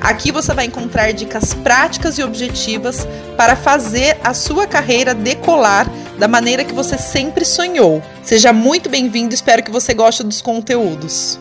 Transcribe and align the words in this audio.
Aqui 0.00 0.30
você 0.30 0.52
vai 0.52 0.66
encontrar 0.66 1.12
dicas 1.12 1.54
práticas 1.54 2.18
e 2.18 2.22
objetivas 2.22 3.06
para 3.36 3.56
fazer 3.56 4.18
a 4.22 4.34
sua 4.34 4.66
carreira 4.66 5.14
decolar 5.14 5.86
da 6.18 6.28
maneira 6.28 6.64
que 6.64 6.72
você 6.72 6.98
sempre 6.98 7.44
sonhou. 7.44 8.02
Seja 8.22 8.52
muito 8.52 8.88
bem-vindo, 8.88 9.34
espero 9.34 9.64
que 9.64 9.70
você 9.70 9.94
goste 9.94 10.22
dos 10.22 10.40
conteúdos. 10.42 11.40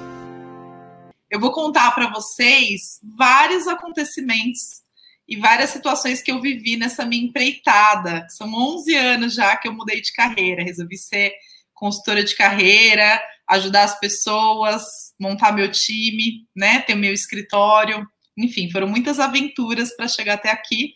Eu 1.30 1.40
vou 1.40 1.52
contar 1.52 1.92
para 1.92 2.10
vocês 2.10 3.00
vários 3.18 3.68
acontecimentos 3.68 4.84
e 5.28 5.36
várias 5.38 5.72
situações 5.72 6.22
que 6.22 6.32
eu 6.32 6.42
vivi 6.42 6.78
nessa 6.78 7.06
minha 7.06 7.26
empreitada. 7.26 8.26
São 8.30 8.48
11 8.54 8.96
anos 8.96 9.34
já 9.34 9.58
que 9.58 9.68
eu 9.68 9.74
mudei 9.74 10.02
de 10.02 10.14
carreira, 10.14 10.64
resolvi 10.64 10.98
ser 10.98 11.34
consultora 11.74 12.24
de 12.24 12.36
carreira, 12.36 13.22
ajudar 13.50 13.84
as 13.84 14.00
pessoas, 14.00 14.84
montar 15.20 15.52
meu 15.52 15.70
time, 15.70 16.48
né, 16.56 16.80
ter 16.80 16.94
o 16.94 16.98
meu 16.98 17.14
escritório 17.14 18.08
enfim, 18.38 18.70
foram 18.70 18.88
muitas 18.88 19.20
aventuras 19.20 19.96
para 19.96 20.08
chegar 20.08 20.36
até 20.36 20.52
aqui 20.52 20.94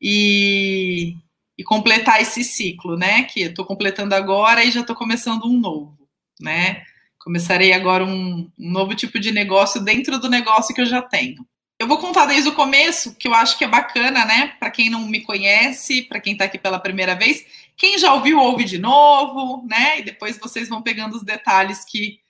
e, 0.00 1.16
e, 1.56 1.62
completar 1.64 2.20
esse 2.20 2.42
ciclo, 2.42 2.96
né? 2.96 3.24
Que 3.24 3.42
eu 3.42 3.50
estou 3.50 3.64
completando 3.64 4.14
agora 4.14 4.64
e 4.64 4.70
já 4.70 4.80
estou 4.80 4.96
começando 4.96 5.44
um 5.46 5.58
novo, 5.58 5.96
né? 6.40 6.82
Começarei 7.18 7.72
agora 7.72 8.04
um, 8.04 8.50
um 8.58 8.70
novo 8.70 8.94
tipo 8.94 9.18
de 9.20 9.30
negócio 9.30 9.80
dentro 9.80 10.18
do 10.18 10.28
negócio 10.28 10.74
que 10.74 10.80
eu 10.80 10.86
já 10.86 11.02
tenho. 11.02 11.46
Eu 11.78 11.86
vou 11.86 11.98
contar 11.98 12.26
desde 12.26 12.48
o 12.48 12.54
começo, 12.54 13.14
que 13.16 13.26
eu 13.26 13.32
acho 13.34 13.56
que 13.56 13.64
é 13.64 13.68
bacana, 13.68 14.24
né? 14.24 14.48
Para 14.58 14.70
quem 14.70 14.90
não 14.90 15.06
me 15.06 15.20
conhece, 15.20 16.02
para 16.02 16.20
quem 16.20 16.34
está 16.34 16.44
aqui 16.44 16.58
pela 16.58 16.78
primeira 16.78 17.14
vez, 17.14 17.44
quem 17.76 17.98
já 17.98 18.12
ouviu, 18.12 18.38
ouve 18.38 18.64
de 18.64 18.78
novo, 18.78 19.66
né? 19.66 20.00
E 20.00 20.02
depois 20.02 20.38
vocês 20.38 20.68
vão 20.68 20.82
pegando 20.82 21.16
os 21.16 21.22
detalhes 21.22 21.84
que 21.84 22.20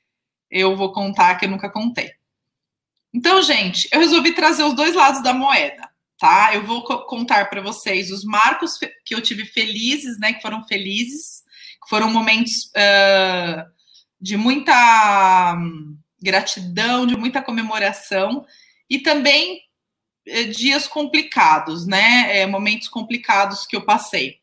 eu 0.50 0.76
vou 0.76 0.92
contar 0.92 1.36
que 1.36 1.46
eu 1.46 1.50
nunca 1.50 1.70
contei. 1.70 2.12
Então, 3.12 3.42
gente, 3.42 3.89
eu 3.92 4.00
resolvi 4.00 4.33
trazer 4.33 4.62
os 4.62 4.75
dois 4.75 4.94
lados 4.94 5.22
da 5.22 5.34
moeda, 5.34 5.89
tá? 6.19 6.55
Eu 6.55 6.64
vou 6.64 6.84
contar 6.84 7.50
para 7.50 7.61
vocês 7.61 8.11
os 8.11 8.25
marcos 8.25 8.78
que 9.05 9.14
eu 9.14 9.20
tive 9.20 9.44
felizes, 9.44 10.19
né? 10.19 10.33
Que 10.33 10.42
foram 10.42 10.64
felizes, 10.66 11.42
que 11.83 11.88
foram 11.88 12.11
momentos 12.11 12.70
uh, 12.77 13.64
de 14.20 14.36
muita 14.36 15.56
gratidão, 16.22 17.06
de 17.06 17.16
muita 17.16 17.42
comemoração 17.42 18.44
e 18.88 19.00
também 19.00 19.61
uh, 20.28 20.50
dias 20.53 20.86
complicados, 20.86 21.86
né? 21.86 22.38
É, 22.38 22.47
momentos 22.47 22.86
complicados 22.86 23.66
que 23.66 23.75
eu 23.75 23.84
passei, 23.84 24.38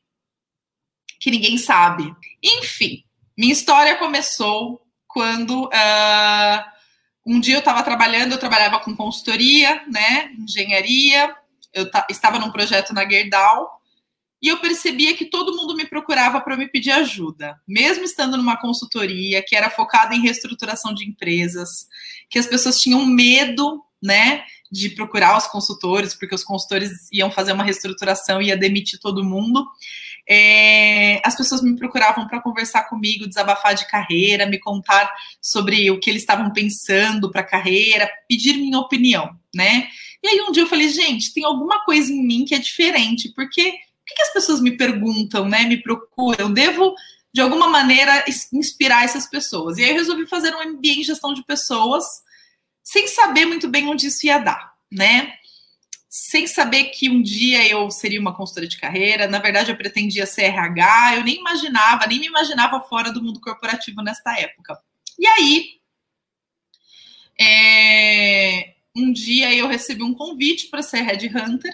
que 1.22 1.32
ninguém 1.32 1.58
sabe. 1.58 2.14
Enfim, 2.44 3.06
minha 3.38 3.54
história 3.54 3.96
começou 3.96 4.82
quando 5.08 5.70
um 7.28 7.42
dia 7.42 7.56
eu 7.56 7.60
estava 7.60 7.84
trabalhando, 7.84 8.32
eu 8.32 8.38
trabalhava 8.38 8.80
com 8.80 8.96
consultoria, 8.96 9.84
né, 9.92 10.32
engenharia, 10.40 11.36
eu 11.74 11.90
estava 12.10 12.40
num 12.40 12.52
projeto 12.52 12.94
na 12.94 13.08
Gerdau, 13.08 13.82
e 14.42 14.48
eu 14.48 14.58
percebia 14.60 15.14
que 15.14 15.26
todo 15.26 15.56
mundo 15.56 15.76
me 15.76 15.86
procurava 15.86 16.40
para 16.40 16.56
me 16.56 16.68
pedir 16.70 16.92
ajuda, 16.92 17.60
mesmo 17.68 18.06
estando 18.06 18.38
numa 18.38 18.56
consultoria 18.56 19.44
que 19.46 19.58
era 19.58 19.70
focada 19.70 20.16
em 20.16 20.22
reestruturação 20.22 20.94
de 20.94 21.06
empresas, 21.06 21.88
que 22.30 22.40
as 22.40 22.46
pessoas 22.46 22.80
tinham 22.80 23.06
medo, 23.06 23.84
né, 24.02 24.44
de 24.72 24.92
procurar 24.92 25.38
os 25.38 25.48
consultores, 25.48 26.14
porque 26.14 26.36
os 26.36 26.46
consultores 26.46 27.12
iam 27.12 27.30
fazer 27.30 27.52
uma 27.52 27.64
reestruturação 27.64 28.42
e 28.42 28.48
ia 28.48 28.58
demitir 28.58 29.00
todo 29.00 29.24
mundo. 29.24 29.66
É, 30.30 31.22
as 31.24 31.36
pessoas 31.36 31.62
me 31.62 31.76
procuravam 31.76 32.28
para 32.28 32.42
conversar 32.42 32.84
comigo, 32.84 33.28
desabafar 33.28 33.74
de 33.74 33.88
carreira, 33.88 34.46
me 34.46 34.60
contar 34.60 35.10
sobre 35.42 35.90
o 35.90 36.00
que 36.00 36.10
eles 36.10 36.24
estavam 36.24 36.52
pensando 36.52 37.32
para 37.32 37.42
a 37.42 37.46
carreira, 37.46 38.10
pedir 38.28 38.58
minha 38.58 38.80
opinião, 38.80 39.36
né? 39.56 39.88
E 40.22 40.28
aí 40.28 40.42
um 40.42 40.52
dia 40.52 40.64
eu 40.64 40.68
falei, 40.68 40.90
gente, 40.90 41.34
tem 41.34 41.46
alguma 41.46 41.84
coisa 41.86 42.12
em 42.12 42.26
mim 42.26 42.44
que 42.44 42.56
é 42.56 42.60
diferente, 42.60 43.32
porque 43.34 43.70
o 43.70 44.16
que 44.16 44.22
as 44.22 44.34
pessoas 44.34 44.60
me 44.60 44.76
perguntam, 44.76 45.48
né? 45.48 45.64
Me 45.64 45.82
procuram? 45.82 46.52
Devo 46.52 46.94
de 47.34 47.42
alguma 47.42 47.68
maneira 47.70 48.26
inspirar 48.52 49.06
essas 49.06 49.28
pessoas. 49.28 49.78
E 49.78 49.84
aí 49.84 49.92
eu 49.92 49.96
resolvi 49.96 50.26
fazer 50.26 50.56
um 50.56 50.72
MBA 50.72 51.00
em 51.00 51.04
gestão 51.04 51.34
de 51.34 51.44
pessoas 51.46 52.04
sem 52.84 53.08
saber 53.08 53.46
muito 53.46 53.68
bem 53.68 53.88
onde 53.88 54.08
isso 54.08 54.26
ia 54.26 54.40
dar, 54.40 54.74
né? 54.92 55.34
Sem 56.10 56.48
saber 56.48 56.86
que 56.86 57.10
um 57.10 57.22
dia 57.22 57.68
eu 57.68 57.92
seria 57.92 58.20
uma 58.20 58.36
consultora 58.36 58.68
de 58.68 58.78
carreira, 58.78 59.28
na 59.28 59.40
verdade 59.40 59.72
eu 59.72 59.78
pretendia 59.78 60.26
ser 60.26 60.44
RH, 60.44 61.18
eu 61.18 61.24
nem 61.24 61.36
imaginava, 61.36 62.08
nem 62.08 62.20
me 62.20 62.28
imaginava 62.28 62.80
fora 62.82 63.12
do 63.12 63.22
mundo 63.22 63.42
corporativo 63.42 64.02
nesta 64.02 64.38
época. 64.40 64.80
E 65.20 65.28
aí, 65.28 65.78
é, 67.40 68.74
um 68.96 69.12
dia 69.12 69.54
eu 69.54 69.68
recebi 69.68 70.04
um 70.04 70.14
convite 70.14 70.68
para 70.68 70.82
ser 70.82 71.02
headhunter 71.02 71.74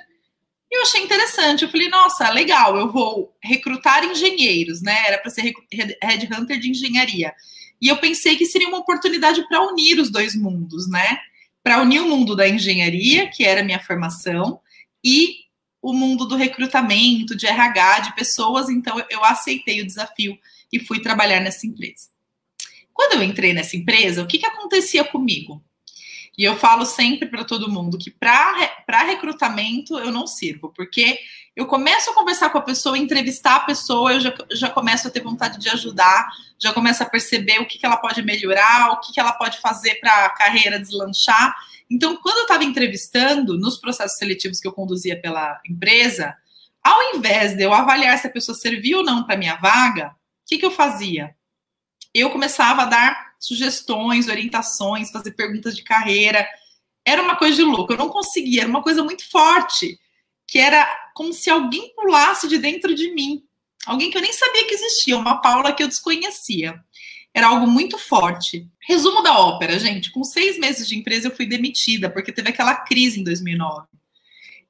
e 0.74 0.78
eu 0.78 0.82
achei 0.82 1.04
interessante. 1.04 1.64
Eu 1.64 1.70
falei, 1.70 1.88
nossa, 1.88 2.32
legal, 2.32 2.76
eu 2.76 2.92
vou 2.92 3.38
recrutar 3.42 4.04
engenheiros, 4.04 4.82
né? 4.82 5.04
Era 5.08 5.20
para 5.20 5.30
ser 5.30 5.54
headhunter 6.02 6.60
de 6.60 6.72
engenharia. 6.72 7.32
E 7.80 7.88
eu 7.88 7.98
pensei 7.98 8.36
que 8.36 8.48
seria 8.48 8.68
uma 8.68 8.80
oportunidade 8.80 9.48
para 9.48 9.62
unir 9.62 10.00
os 10.00 10.10
dois 10.10 10.36
mundos, 10.36 10.90
né? 10.90 11.20
Para 11.64 11.82
unir 11.82 12.02
o 12.02 12.10
mundo 12.10 12.36
da 12.36 12.48
engenharia, 12.48 13.30
que 13.30 13.44
era 13.44 13.62
a 13.62 13.64
minha 13.64 13.80
formação, 13.80 14.60
e 15.04 15.44
o 15.82 15.94
mundo 15.94 16.26
do 16.26 16.36
recrutamento, 16.36 17.36
de 17.36 17.48
RH, 17.48 18.00
de 18.00 18.16
pessoas. 18.16 18.70
Então, 18.70 19.04
eu 19.10 19.24
aceitei 19.24 19.82
o 19.82 19.86
desafio 19.86 20.38
e 20.72 20.80
fui 20.80 21.00
trabalhar 21.00 21.40
nessa 21.40 21.66
empresa. 21.66 22.10
Quando 22.94 23.14
eu 23.14 23.24
entrei 23.24 23.54
nessa 23.54 23.76
empresa, 23.76 24.22
o 24.22 24.28
que, 24.28 24.38
que 24.38 24.46
acontecia 24.46 25.04
comigo? 25.04 25.64
E 26.38 26.44
eu 26.44 26.56
falo 26.58 26.86
sempre 26.86 27.28
para 27.28 27.44
todo 27.44 27.72
mundo 27.72 27.98
que 27.98 28.10
para 28.10 29.04
recrutamento 29.06 29.98
eu 30.00 30.12
não 30.12 30.26
sirvo, 30.26 30.74
porque 30.76 31.20
eu 31.56 31.68
começo 31.68 32.10
a 32.10 32.14
conversar 32.14 32.50
com 32.50 32.58
a 32.58 32.62
pessoa, 32.62 32.98
entrevistar 32.98 33.58
a 33.58 33.60
pessoa, 33.62 34.14
eu 34.14 34.20
já, 34.20 34.34
já 34.52 34.70
começo 34.70 35.08
a 35.08 35.12
ter 35.12 35.22
vontade 35.22 35.60
de 35.60 35.70
ajudar, 35.70 36.28
já 36.58 36.74
começo 36.74 37.04
a 37.04 37.06
perceber 37.06 37.60
o 37.60 37.68
que, 37.68 37.78
que 37.78 37.86
ela 37.86 37.98
pode 37.98 38.24
melhorar, 38.24 38.92
o 38.92 39.00
que, 39.00 39.14
que 39.14 39.20
ela 39.20 39.34
pode 39.34 39.60
fazer 39.60 39.96
para 39.96 40.26
a 40.26 40.30
carreira 40.30 40.80
deslanchar. 40.80 41.56
Então, 41.90 42.18
quando 42.18 42.38
eu 42.38 42.44
estava 42.44 42.64
entrevistando, 42.64 43.58
nos 43.58 43.78
processos 43.78 44.18
seletivos 44.18 44.60
que 44.60 44.68
eu 44.68 44.74
conduzia 44.74 45.20
pela 45.20 45.62
empresa, 45.70 46.36
ao 46.84 47.16
invés 47.16 47.56
de 47.56 47.62
eu 47.62 47.72
avaliar 47.72 48.18
se 48.18 48.26
a 48.26 48.32
pessoa 48.32 48.58
serviu 48.58 49.00
ou 49.00 49.06
não 49.06 49.24
para 49.24 49.38
minha 49.38 49.56
vaga, 49.56 50.08
o 50.08 50.14
que, 50.48 50.58
que 50.58 50.66
eu 50.66 50.72
fazia? 50.72 51.36
Eu 52.14 52.32
começava 52.32 52.82
a 52.82 52.86
dar 52.86 53.34
sugestões, 53.40 54.28
orientações, 54.28 55.12
fazer 55.12 55.32
perguntas 55.32 55.76
de 55.76 55.84
carreira. 55.84 56.48
Era 57.06 57.22
uma 57.22 57.36
coisa 57.36 57.58
de 57.58 57.64
louco, 57.64 57.94
eu 57.94 57.98
não 57.98 58.10
conseguia, 58.10 58.62
era 58.62 58.70
uma 58.70 58.82
coisa 58.82 59.04
muito 59.04 59.30
forte, 59.30 60.00
que 60.48 60.60
era 60.60 60.88
como 61.16 61.34
se 61.34 61.50
alguém 61.50 61.94
pulasse 61.96 62.48
de 62.48 62.58
dentro 62.58 62.94
de 62.96 63.14
mim. 63.14 63.44
Alguém 63.86 64.10
que 64.10 64.18
eu 64.18 64.22
nem 64.22 64.34
sabia 64.34 64.66
que 64.66 64.74
existia, 64.74 65.18
uma 65.18 65.42
Paula 65.42 65.74
que 65.74 65.84
eu 65.84 65.88
desconhecia. 65.88 66.80
Era 67.34 67.48
algo 67.48 67.68
muito 67.68 67.98
forte. 67.98 68.68
Resumo 68.88 69.22
da 69.22 69.38
ópera, 69.38 69.80
gente. 69.80 70.12
Com 70.12 70.24
seis 70.24 70.58
meses 70.58 70.88
de 70.88 70.98
empresa, 70.98 71.28
eu 71.28 71.36
fui 71.36 71.46
demitida, 71.46 72.10
porque 72.10 72.32
teve 72.32 72.50
aquela 72.50 72.76
crise 72.76 73.20
em 73.20 73.24
2009. 73.24 73.88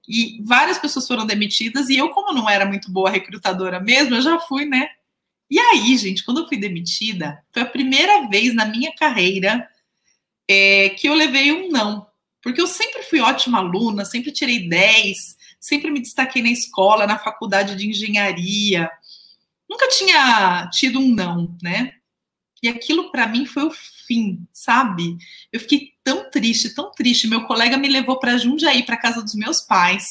E 0.08 0.42
várias 0.44 0.78
pessoas 0.78 1.08
foram 1.08 1.26
demitidas, 1.26 1.90
e 1.90 1.98
eu, 1.98 2.10
como 2.10 2.34
não 2.34 2.50
era 2.50 2.66
muito 2.66 2.92
boa 2.92 3.10
recrutadora 3.10 3.80
mesmo, 3.80 4.16
eu 4.16 4.22
já 4.22 4.38
fui, 4.40 4.66
né, 4.66 4.90
e 5.54 5.60
aí, 5.60 5.96
gente, 6.00 6.24
quando 6.24 6.40
eu 6.40 6.48
fui 6.48 6.58
demitida, 6.58 7.44
foi 7.52 7.62
a 7.62 7.68
primeira 7.68 8.28
vez 8.28 8.56
na 8.56 8.66
minha 8.66 8.92
carreira 8.96 9.70
é, 10.50 10.90
que 10.90 11.08
eu 11.08 11.14
levei 11.14 11.52
um 11.52 11.70
não. 11.70 12.08
Porque 12.42 12.60
eu 12.60 12.66
sempre 12.66 13.04
fui 13.04 13.20
ótima 13.20 13.60
aluna, 13.60 14.04
sempre 14.04 14.32
tirei 14.32 14.68
10, 14.68 15.38
sempre 15.64 15.90
me 15.90 16.02
destaquei 16.02 16.42
na 16.42 16.50
escola, 16.50 17.08
na 17.08 17.18
faculdade 17.18 17.78
de 17.78 17.88
engenharia. 17.88 18.92
Nunca 19.70 19.88
tinha 19.88 20.70
tido 20.74 21.00
um 21.00 21.08
não, 21.08 21.58
né? 21.64 21.94
E 22.62 22.68
aquilo 22.68 23.10
para 23.12 23.28
mim 23.28 23.46
foi 23.46 23.64
o 23.64 23.72
fim, 24.06 24.46
sabe? 24.52 25.18
Eu 25.54 25.62
fiquei 25.62 25.94
tão 26.04 26.30
triste, 26.30 26.76
tão 26.76 26.92
triste. 26.92 27.30
Meu 27.30 27.46
colega 27.46 27.78
me 27.78 27.88
levou 27.88 28.20
para 28.20 28.38
Jundiaí, 28.38 28.84
para 28.84 28.98
casa 28.98 29.22
dos 29.22 29.36
meus 29.36 29.62
pais. 29.62 30.06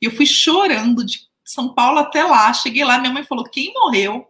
E 0.00 0.04
eu 0.04 0.10
fui 0.10 0.26
chorando 0.26 1.02
de 1.02 1.22
São 1.42 1.72
Paulo 1.74 1.98
até 1.98 2.22
lá. 2.22 2.52
Cheguei 2.52 2.84
lá, 2.84 2.98
minha 2.98 3.12
mãe 3.12 3.24
falou: 3.24 3.44
quem 3.44 3.72
morreu? 3.72 4.28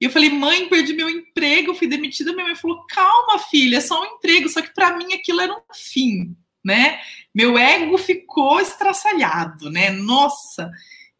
E 0.00 0.04
eu 0.04 0.10
falei, 0.10 0.28
mãe, 0.28 0.68
perdi 0.68 0.92
meu 0.92 1.10
emprego, 1.10 1.74
fui 1.74 1.88
demitida. 1.88 2.32
Minha 2.32 2.46
mãe 2.46 2.54
falou, 2.54 2.86
calma, 2.86 3.40
filha, 3.50 3.78
é 3.78 3.80
só 3.80 4.00
um 4.00 4.16
emprego. 4.16 4.48
Só 4.48 4.62
que 4.62 4.72
para 4.72 4.96
mim 4.96 5.12
aquilo 5.12 5.40
era 5.40 5.52
um 5.52 5.74
fim, 5.74 6.36
né? 6.64 7.00
Meu 7.36 7.58
ego 7.58 7.98
ficou 7.98 8.58
estraçalhado, 8.58 9.68
né? 9.70 9.90
Nossa. 9.90 10.70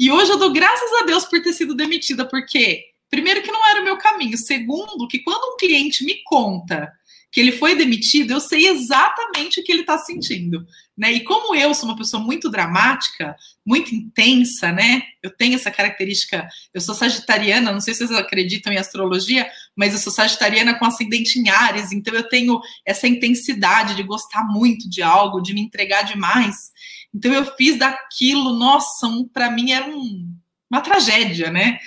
E 0.00 0.10
hoje 0.10 0.30
eu 0.30 0.38
dou 0.38 0.50
graças 0.50 0.90
a 0.94 1.04
Deus 1.04 1.26
por 1.26 1.42
ter 1.42 1.52
sido 1.52 1.74
demitida, 1.74 2.26
porque, 2.26 2.84
primeiro, 3.10 3.42
que 3.42 3.52
não 3.52 3.68
era 3.68 3.82
o 3.82 3.84
meu 3.84 3.98
caminho. 3.98 4.38
Segundo, 4.38 5.06
que 5.08 5.18
quando 5.18 5.52
um 5.52 5.58
cliente 5.58 6.06
me 6.06 6.22
conta 6.24 6.90
que 7.30 7.40
ele 7.40 7.52
foi 7.52 7.74
demitido, 7.74 8.30
eu 8.32 8.40
sei 8.40 8.68
exatamente 8.68 9.60
o 9.60 9.64
que 9.64 9.70
ele 9.70 9.82
está 9.82 9.98
sentindo, 9.98 10.66
né? 10.96 11.12
E 11.12 11.20
como 11.24 11.54
eu 11.54 11.74
sou 11.74 11.88
uma 11.88 11.96
pessoa 11.96 12.22
muito 12.22 12.50
dramática, 12.50 13.36
muito 13.64 13.94
intensa, 13.94 14.72
né? 14.72 15.02
Eu 15.22 15.30
tenho 15.30 15.54
essa 15.54 15.70
característica, 15.70 16.48
eu 16.72 16.80
sou 16.80 16.94
sagitariana, 16.94 17.72
não 17.72 17.80
sei 17.80 17.92
se 17.92 18.06
vocês 18.06 18.18
acreditam 18.18 18.72
em 18.72 18.78
astrologia, 18.78 19.46
mas 19.74 19.92
eu 19.92 19.98
sou 19.98 20.12
sagitariana 20.12 20.78
com 20.78 20.86
ascendente 20.86 21.38
em 21.38 21.48
Ares, 21.48 21.92
então 21.92 22.14
eu 22.14 22.26
tenho 22.28 22.60
essa 22.84 23.06
intensidade 23.06 23.94
de 23.94 24.02
gostar 24.02 24.44
muito 24.44 24.88
de 24.88 25.02
algo, 25.02 25.40
de 25.40 25.52
me 25.52 25.60
entregar 25.60 26.02
demais. 26.02 26.72
Então 27.14 27.32
eu 27.32 27.44
fiz 27.56 27.78
daquilo, 27.78 28.52
nossa, 28.52 29.06
um, 29.06 29.26
para 29.28 29.50
mim 29.50 29.72
era 29.72 29.86
um, 29.88 30.34
uma 30.70 30.80
tragédia, 30.80 31.50
né? 31.50 31.78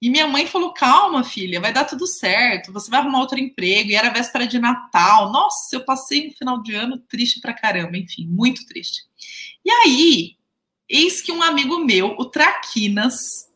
E 0.00 0.10
minha 0.10 0.26
mãe 0.26 0.46
falou: 0.46 0.72
calma, 0.72 1.24
filha, 1.24 1.60
vai 1.60 1.72
dar 1.72 1.84
tudo 1.84 2.06
certo, 2.06 2.72
você 2.72 2.90
vai 2.90 3.00
arrumar 3.00 3.20
outro 3.20 3.38
emprego. 3.38 3.90
E 3.90 3.94
era 3.94 4.10
véspera 4.10 4.46
de 4.46 4.58
Natal. 4.58 5.32
Nossa, 5.32 5.76
eu 5.76 5.84
passei 5.84 6.28
um 6.28 6.32
final 6.32 6.62
de 6.62 6.74
ano 6.74 6.98
triste 6.98 7.40
pra 7.40 7.54
caramba, 7.54 7.96
enfim, 7.96 8.26
muito 8.26 8.66
triste. 8.66 9.02
E 9.64 9.70
aí, 9.70 10.36
eis 10.88 11.22
que 11.22 11.32
um 11.32 11.42
amigo 11.42 11.78
meu, 11.78 12.14
o 12.18 12.26
Traquinas, 12.26 13.48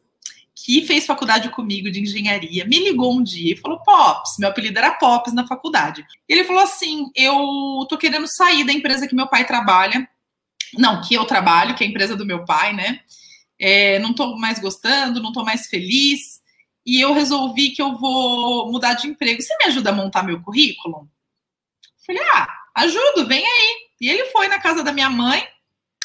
que 0.55 0.87
fez 0.87 1.07
faculdade 1.07 1.51
comigo 1.51 1.91
de 1.91 2.01
engenharia, 2.01 2.65
me 2.67 2.79
ligou 2.79 3.15
um 3.15 3.23
dia 3.23 3.53
e 3.53 3.57
falou: 3.57 3.83
Pops, 3.83 4.37
meu 4.39 4.49
apelido 4.49 4.79
era 4.79 4.93
Pops 4.93 5.33
na 5.33 5.47
faculdade. 5.47 6.05
Ele 6.29 6.45
falou 6.45 6.63
assim: 6.63 7.11
Eu 7.15 7.87
tô 7.89 7.99
querendo 7.99 8.27
sair 8.27 8.65
da 8.65 8.73
empresa 8.73 9.07
que 9.07 9.15
meu 9.15 9.29
pai 9.29 9.47
trabalha. 9.47 10.09
Não, 10.77 11.01
que 11.01 11.15
eu 11.15 11.25
trabalho, 11.25 11.75
que 11.75 11.83
é 11.83 11.87
a 11.87 11.91
empresa 11.91 12.15
do 12.15 12.27
meu 12.27 12.45
pai, 12.45 12.75
né? 12.75 13.01
É, 13.61 13.99
não 13.99 14.15
tô 14.15 14.37
mais 14.37 14.59
gostando, 14.59 15.23
não 15.23 15.33
tô 15.33 15.45
mais 15.45 15.67
feliz 15.67 16.39
e 16.89 17.03
eu 17.03 17.13
resolvi 17.13 17.71
que 17.71 17.83
eu 17.83 17.99
vou 17.99 18.73
mudar 18.73 18.95
de 18.95 19.09
emprego. 19.09 19.43
Você 19.43 19.55
me 19.59 19.65
ajuda 19.67 19.91
a 19.91 19.93
montar 19.93 20.23
meu 20.23 20.41
currículo? 20.41 21.07
Falei, 22.07 22.23
ah, 22.33 22.49
ajudo, 22.77 23.27
vem 23.27 23.45
aí. 23.45 23.77
E 24.01 24.09
ele 24.09 24.25
foi 24.27 24.49
na 24.49 24.59
casa 24.59 24.83
da 24.83 24.91
minha 24.91 25.11
mãe, 25.11 25.47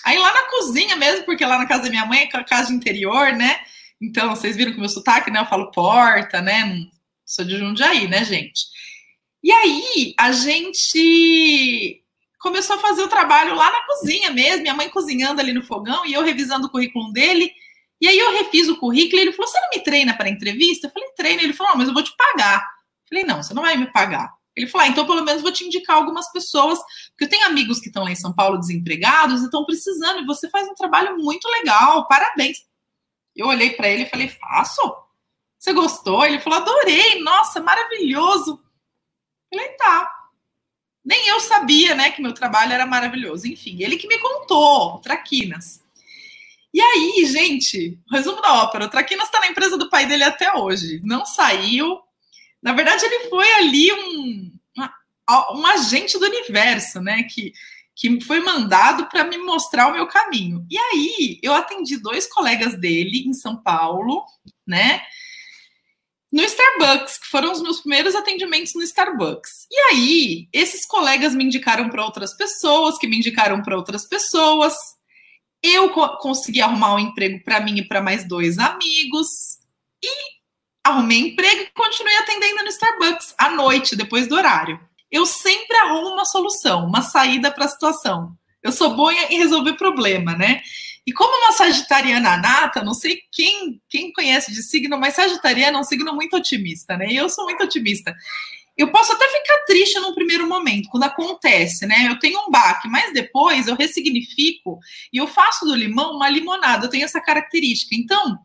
aí 0.04 0.18
lá 0.18 0.34
na 0.34 0.50
cozinha 0.50 0.98
mesmo, 0.98 1.24
porque 1.26 1.46
lá 1.46 1.58
na 1.58 1.68
casa 1.68 1.84
da 1.84 1.90
minha 1.90 2.06
mãe 2.06 2.22
é 2.22 2.44
casa 2.44 2.68
de 2.68 2.74
interior, 2.74 3.32
né? 3.32 3.62
Então, 4.02 4.32
vocês 4.32 4.58
viram 4.58 4.72
que 4.72 4.78
o 4.78 4.82
meu 4.82 4.90
sotaque, 4.90 5.32
né? 5.32 5.40
Eu 5.40 5.46
falo 5.46 5.72
porta, 5.72 6.42
né? 6.42 6.86
Sou 7.26 7.46
de 7.46 7.58
Jundiaí, 7.58 8.08
né, 8.10 8.26
gente? 8.26 8.66
E 9.42 9.52
aí, 9.54 10.14
a 10.20 10.34
gente 10.34 12.03
começou 12.44 12.76
a 12.76 12.80
fazer 12.80 13.02
o 13.02 13.08
trabalho 13.08 13.56
lá 13.56 13.72
na 13.72 13.86
cozinha 13.86 14.30
mesmo, 14.30 14.64
minha 14.64 14.74
mãe 14.74 14.90
cozinhando 14.90 15.40
ali 15.40 15.54
no 15.54 15.64
fogão 15.64 16.06
e 16.06 16.12
eu 16.12 16.22
revisando 16.22 16.68
o 16.68 16.70
currículo 16.70 17.12
dele. 17.14 17.50
E 18.02 18.08
aí 18.08 18.20
eu 18.20 18.34
refiz 18.34 18.68
o 18.68 18.76
currículo 18.76 19.18
e 19.18 19.22
ele 19.22 19.32
falou: 19.32 19.50
Você 19.50 19.60
não 19.62 19.70
me 19.70 19.80
treina 19.80 20.16
para 20.16 20.30
entrevista? 20.30 20.88
Eu 20.88 20.92
falei: 20.92 21.10
Treina. 21.16 21.42
Ele 21.42 21.54
falou: 21.54 21.78
Mas 21.78 21.88
eu 21.88 21.94
vou 21.94 22.04
te 22.04 22.14
pagar. 22.18 22.58
Eu 22.58 23.08
falei: 23.10 23.24
Não, 23.24 23.42
você 23.42 23.54
não 23.54 23.64
vai 23.64 23.78
me 23.78 23.90
pagar. 23.92 24.30
Ele 24.56 24.68
falou: 24.68 24.86
ah, 24.86 24.90
Então 24.90 25.08
pelo 25.08 25.24
menos 25.24 25.42
vou 25.42 25.54
te 25.54 25.64
indicar 25.64 25.96
algumas 25.96 26.30
pessoas, 26.34 26.80
porque 27.12 27.24
eu 27.24 27.30
tenho 27.30 27.48
amigos 27.48 27.80
que 27.80 27.88
estão 27.88 28.04
lá 28.04 28.12
em 28.12 28.16
São 28.16 28.34
Paulo 28.34 28.60
desempregados 28.60 29.42
e 29.42 29.46
estão 29.46 29.66
precisando, 29.66 30.22
e 30.22 30.26
você 30.26 30.50
faz 30.50 30.68
um 30.68 30.76
trabalho 30.76 31.18
muito 31.18 31.48
legal, 31.48 32.06
parabéns. 32.10 32.58
Eu 33.34 33.48
olhei 33.48 33.70
para 33.70 33.88
ele 33.88 34.04
e 34.04 34.10
falei: 34.10 34.28
Faço? 34.28 34.82
Você 35.58 35.72
gostou? 35.72 36.26
Ele 36.26 36.42
falou: 36.42 36.60
Adorei, 36.60 37.22
nossa, 37.22 37.62
maravilhoso. 37.62 38.62
Eu 39.50 39.58
falei: 39.60 39.74
Tá. 39.78 40.23
Nem 41.04 41.28
eu 41.28 41.40
sabia, 41.40 41.96
né, 41.96 42.12
que 42.12 42.22
meu 42.22 42.34
trabalho 42.34 42.72
era 42.74 42.86
maravilhoso. 42.86 43.48
Enfim, 43.48 43.78
ele 43.82 43.98
que 43.98 44.08
me 44.08 44.18
contou, 44.20 45.00
Traquinas. 45.00 45.84
E 46.74 46.82
aí, 46.82 47.26
gente, 47.26 48.00
resumo 48.12 48.42
da 48.42 48.64
ópera: 48.64 48.86
o 48.86 48.90
Traquinas 48.90 49.26
está 49.26 49.40
na 49.40 49.48
empresa 49.48 49.78
do 49.78 49.90
pai 49.90 50.06
dele 50.06 50.24
até 50.24 50.54
hoje. 50.56 51.02
Não 51.04 51.26
saiu. 51.26 52.00
Na 52.62 52.74
verdade, 52.74 53.06
ele 53.06 53.30
foi 53.30 53.52
ali 53.54 53.92
um, 53.92 54.52
um 55.54 55.66
agente 55.68 56.18
do 56.18 56.26
universo, 56.26 57.00
né? 57.00 57.24
Que, 57.24 57.54
que 57.96 58.22
foi 58.22 58.40
mandado 58.40 59.06
para 59.08 59.26
me 59.26 59.38
mostrar 59.38 59.88
o 59.88 59.94
meu 59.94 60.08
caminho. 60.08 60.66
E 60.70 60.78
aí, 60.78 61.40
eu 61.44 61.54
atendi 61.54 61.98
dois 61.98 62.26
colegas 62.26 62.80
dele 62.80 63.24
em 63.28 63.34
São 63.34 63.56
Paulo, 63.62 64.26
né? 64.66 65.02
No 66.34 66.42
Starbucks, 66.42 67.20
que 67.20 67.28
foram 67.28 67.52
os 67.52 67.62
meus 67.62 67.82
primeiros 67.82 68.16
atendimentos 68.16 68.74
no 68.74 68.82
Starbucks. 68.82 69.68
E 69.70 69.80
aí, 69.92 70.50
esses 70.52 70.84
colegas 70.88 71.36
me 71.36 71.44
indicaram 71.44 71.90
para 71.90 72.04
outras 72.04 72.36
pessoas, 72.36 72.98
que 72.98 73.06
me 73.06 73.18
indicaram 73.18 73.62
para 73.62 73.78
outras 73.78 74.08
pessoas. 74.08 74.74
Eu 75.62 75.92
co 75.92 76.18
consegui 76.18 76.60
arrumar 76.60 76.96
um 76.96 77.00
emprego 77.00 77.44
para 77.44 77.60
mim 77.60 77.78
e 77.78 77.88
para 77.88 78.02
mais 78.02 78.28
dois 78.28 78.58
amigos. 78.58 79.28
E 80.04 80.10
arrumei 80.84 81.20
emprego 81.20 81.62
e 81.62 81.72
continuei 81.76 82.16
atendendo 82.18 82.64
no 82.64 82.70
Starbucks 82.70 83.36
à 83.38 83.52
noite, 83.52 83.96
depois 83.96 84.26
do 84.26 84.34
horário. 84.34 84.80
Eu 85.12 85.28
sempre 85.28 85.78
arrumo 85.78 86.14
uma 86.14 86.26
solução, 86.26 86.88
uma 86.88 87.04
saída 87.04 87.52
para 87.52 87.66
a 87.66 87.70
situação. 87.70 88.36
Eu 88.64 88.72
sou 88.72 88.96
boa 88.96 89.14
em 89.14 89.38
resolver 89.38 89.74
problema, 89.74 90.34
né? 90.36 90.64
E 91.06 91.12
como 91.12 91.38
uma 91.38 91.52
sagitariana 91.52 92.38
nata, 92.38 92.84
não 92.84 92.94
sei 92.94 93.22
quem, 93.32 93.82
quem 93.90 94.14
conhece 94.14 94.52
de 94.52 94.64
signo, 94.64 94.98
mas 94.98 95.16
sagitariana 95.16 95.78
é 95.78 95.82
um 95.82 95.84
signo 95.84 96.14
muito 96.16 96.36
otimista, 96.38 96.96
né? 96.96 97.08
E 97.10 97.18
eu 97.18 97.28
sou 97.30 97.46
muito 97.46 97.64
otimista 97.64 98.16
eu 98.76 98.92
posso 98.92 99.14
até 99.14 99.26
ficar 99.28 99.66
triste 99.66 100.00
num 100.00 100.16
primeiro 100.16 100.48
momento, 100.48 100.90
quando 100.90 101.04
acontece, 101.04 101.86
né? 101.86 102.08
Eu 102.10 102.18
tenho 102.18 102.40
um 102.40 102.50
baque, 102.50 102.88
mas 102.90 103.14
depois 103.14 103.68
eu 103.68 103.76
ressignifico 103.76 104.80
e 105.12 105.18
eu 105.18 105.28
faço 105.28 105.66
do 105.66 105.76
limão 105.76 106.16
uma 106.16 106.28
limonada. 106.28 106.86
Eu 106.86 106.90
tenho 106.90 107.06
essa 107.06 107.22
característica. 107.22 107.96
Então, 107.96 108.38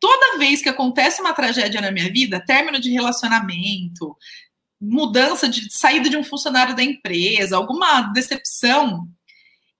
toda 0.00 0.38
vez 0.38 0.62
que 0.62 0.70
acontece 0.70 1.20
uma 1.20 1.34
tragédia 1.34 1.82
na 1.82 1.90
minha 1.90 2.10
vida, 2.10 2.44
término 2.44 2.80
de 2.80 2.90
relacionamento, 2.90 4.16
mudança 4.80 5.48
de 5.48 5.70
saída 5.70 6.08
de 6.08 6.16
um 6.16 6.24
funcionário 6.24 6.74
da 6.74 6.82
empresa, 6.82 7.56
alguma 7.56 8.02
decepção, 8.12 9.06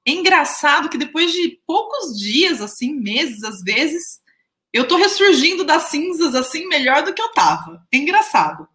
é 0.06 0.12
engraçado 0.12 0.88
que 0.88 0.98
depois 0.98 1.32
de 1.32 1.58
poucos 1.66 2.18
dias, 2.18 2.60
assim, 2.60 2.94
meses 2.94 3.42
às 3.42 3.62
vezes, 3.62 4.20
eu 4.74 4.88
tô 4.88 4.96
ressurgindo 4.96 5.64
das 5.64 5.84
cinzas 5.84 6.34
assim 6.34 6.66
melhor 6.66 7.04
do 7.04 7.14
que 7.14 7.22
eu 7.22 7.30
tava. 7.32 7.86
É 7.92 7.96
engraçado. 7.96 8.66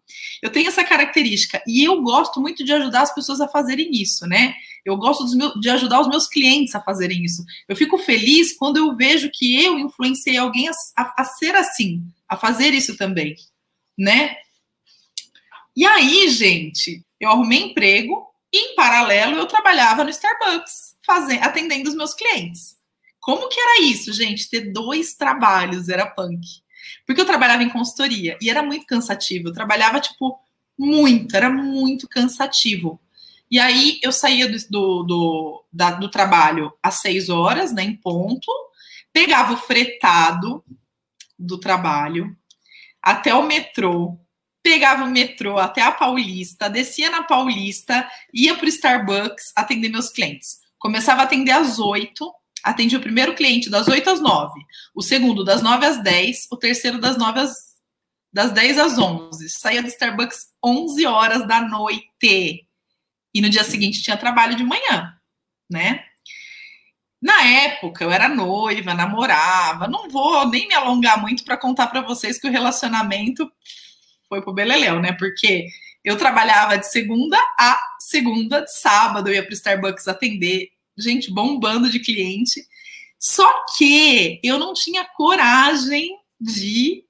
Eu 0.42 0.50
tenho 0.50 0.68
essa 0.68 0.82
característica 0.82 1.62
e 1.66 1.84
eu 1.84 2.00
gosto 2.00 2.40
muito 2.40 2.64
de 2.64 2.72
ajudar 2.72 3.02
as 3.02 3.14
pessoas 3.14 3.38
a 3.38 3.46
fazerem 3.46 3.90
isso, 3.92 4.26
né? 4.26 4.54
Eu 4.82 4.96
gosto 4.96 5.26
meus, 5.36 5.52
de 5.60 5.68
ajudar 5.68 6.00
os 6.00 6.08
meus 6.08 6.26
clientes 6.26 6.74
a 6.74 6.80
fazerem 6.80 7.22
isso. 7.22 7.44
Eu 7.68 7.76
fico 7.76 7.98
feliz 7.98 8.56
quando 8.56 8.78
eu 8.78 8.96
vejo 8.96 9.30
que 9.30 9.62
eu 9.62 9.78
influenciei 9.78 10.38
alguém 10.38 10.68
a, 10.68 10.72
a, 10.96 11.14
a 11.18 11.24
ser 11.24 11.54
assim, 11.54 12.02
a 12.26 12.34
fazer 12.34 12.72
isso 12.72 12.96
também, 12.96 13.36
né? 13.96 14.36
E 15.76 15.84
aí, 15.84 16.30
gente, 16.30 17.04
eu 17.20 17.28
arrumei 17.28 17.60
emprego 17.60 18.26
e, 18.50 18.72
em 18.72 18.74
paralelo, 18.74 19.36
eu 19.36 19.46
trabalhava 19.46 20.02
no 20.02 20.10
Starbucks, 20.10 20.89
fazendo, 21.04 21.42
atendendo 21.42 21.88
os 21.88 21.96
meus 21.96 22.14
clientes. 22.14 22.76
Como 23.18 23.48
que 23.48 23.60
era 23.60 23.82
isso, 23.82 24.12
gente? 24.12 24.48
Ter 24.48 24.72
dois 24.72 25.14
trabalhos 25.14 25.88
era 25.88 26.06
punk. 26.06 26.46
Porque 27.06 27.20
eu 27.20 27.26
trabalhava 27.26 27.62
em 27.62 27.68
consultoria 27.68 28.38
e 28.40 28.48
era 28.48 28.62
muito 28.62 28.86
cansativo. 28.86 29.48
Eu 29.48 29.52
trabalhava, 29.52 30.00
tipo, 30.00 30.38
muito, 30.78 31.36
era 31.36 31.50
muito 31.50 32.08
cansativo. 32.08 33.00
E 33.50 33.58
aí 33.58 33.98
eu 34.02 34.12
saía 34.12 34.48
do, 34.48 34.58
do, 34.70 35.02
do, 35.02 35.64
da, 35.72 35.90
do 35.90 36.08
trabalho 36.08 36.72
às 36.82 37.00
seis 37.00 37.28
horas, 37.28 37.72
né, 37.72 37.82
em 37.82 37.96
ponto, 37.96 38.50
pegava 39.12 39.54
o 39.54 39.56
fretado 39.56 40.64
do 41.38 41.58
trabalho 41.58 42.36
até 43.02 43.34
o 43.34 43.42
metrô, 43.42 44.18
pegava 44.62 45.04
o 45.04 45.10
metrô 45.10 45.58
até 45.58 45.82
a 45.82 45.90
Paulista, 45.90 46.68
descia 46.70 47.10
na 47.10 47.22
Paulista, 47.22 48.08
ia 48.32 48.54
para 48.54 48.66
o 48.66 48.68
Starbucks 48.68 49.52
atender 49.56 49.90
meus 49.90 50.10
clientes. 50.10 50.60
Começava 50.80 51.20
a 51.20 51.24
atender 51.24 51.52
às 51.52 51.78
oito, 51.78 52.32
atendi 52.64 52.96
o 52.96 53.00
primeiro 53.00 53.34
cliente 53.34 53.70
das 53.70 53.86
8 53.86 54.10
às 54.10 54.20
9, 54.20 54.60
o 54.94 55.02
segundo 55.02 55.44
das 55.44 55.62
9 55.62 55.86
às 55.86 56.02
10, 56.02 56.48
o 56.50 56.56
terceiro 56.56 56.98
das 56.98 57.16
9 57.16 57.38
às 57.38 57.70
das 58.32 58.52
10 58.52 58.78
às 58.78 58.98
11. 58.98 59.48
Saía 59.50 59.82
do 59.82 59.88
Starbucks 59.88 60.50
11 60.64 61.06
horas 61.06 61.46
da 61.46 61.60
noite. 61.60 62.66
E 63.34 63.40
no 63.40 63.48
dia 63.48 63.64
seguinte 63.64 64.02
tinha 64.02 64.16
trabalho 64.16 64.56
de 64.56 64.64
manhã, 64.64 65.14
né? 65.70 66.04
Na 67.20 67.44
época 67.44 68.02
eu 68.02 68.10
era 68.10 68.28
noiva, 68.28 68.94
namorava, 68.94 69.86
não 69.86 70.08
vou 70.08 70.48
nem 70.48 70.66
me 70.66 70.74
alongar 70.74 71.20
muito 71.20 71.44
para 71.44 71.56
contar 71.56 71.88
para 71.88 72.00
vocês 72.00 72.40
que 72.40 72.48
o 72.48 72.50
relacionamento 72.50 73.50
foi 74.28 74.40
pro 74.40 74.54
beleléu, 74.54 75.00
né? 75.00 75.12
Porque 75.12 75.66
eu 76.04 76.16
trabalhava 76.16 76.78
de 76.78 76.90
segunda 76.90 77.38
a 77.58 77.80
segunda, 77.98 78.62
de 78.62 78.72
sábado 78.72 79.28
eu 79.28 79.34
ia 79.34 79.44
para 79.44 79.52
Starbucks 79.52 80.08
atender 80.08 80.68
gente 80.98 81.32
bombando 81.32 81.90
de 81.90 82.00
cliente. 82.00 82.60
Só 83.18 83.64
que 83.76 84.40
eu 84.42 84.58
não 84.58 84.72
tinha 84.72 85.04
coragem 85.04 86.16
de 86.40 87.04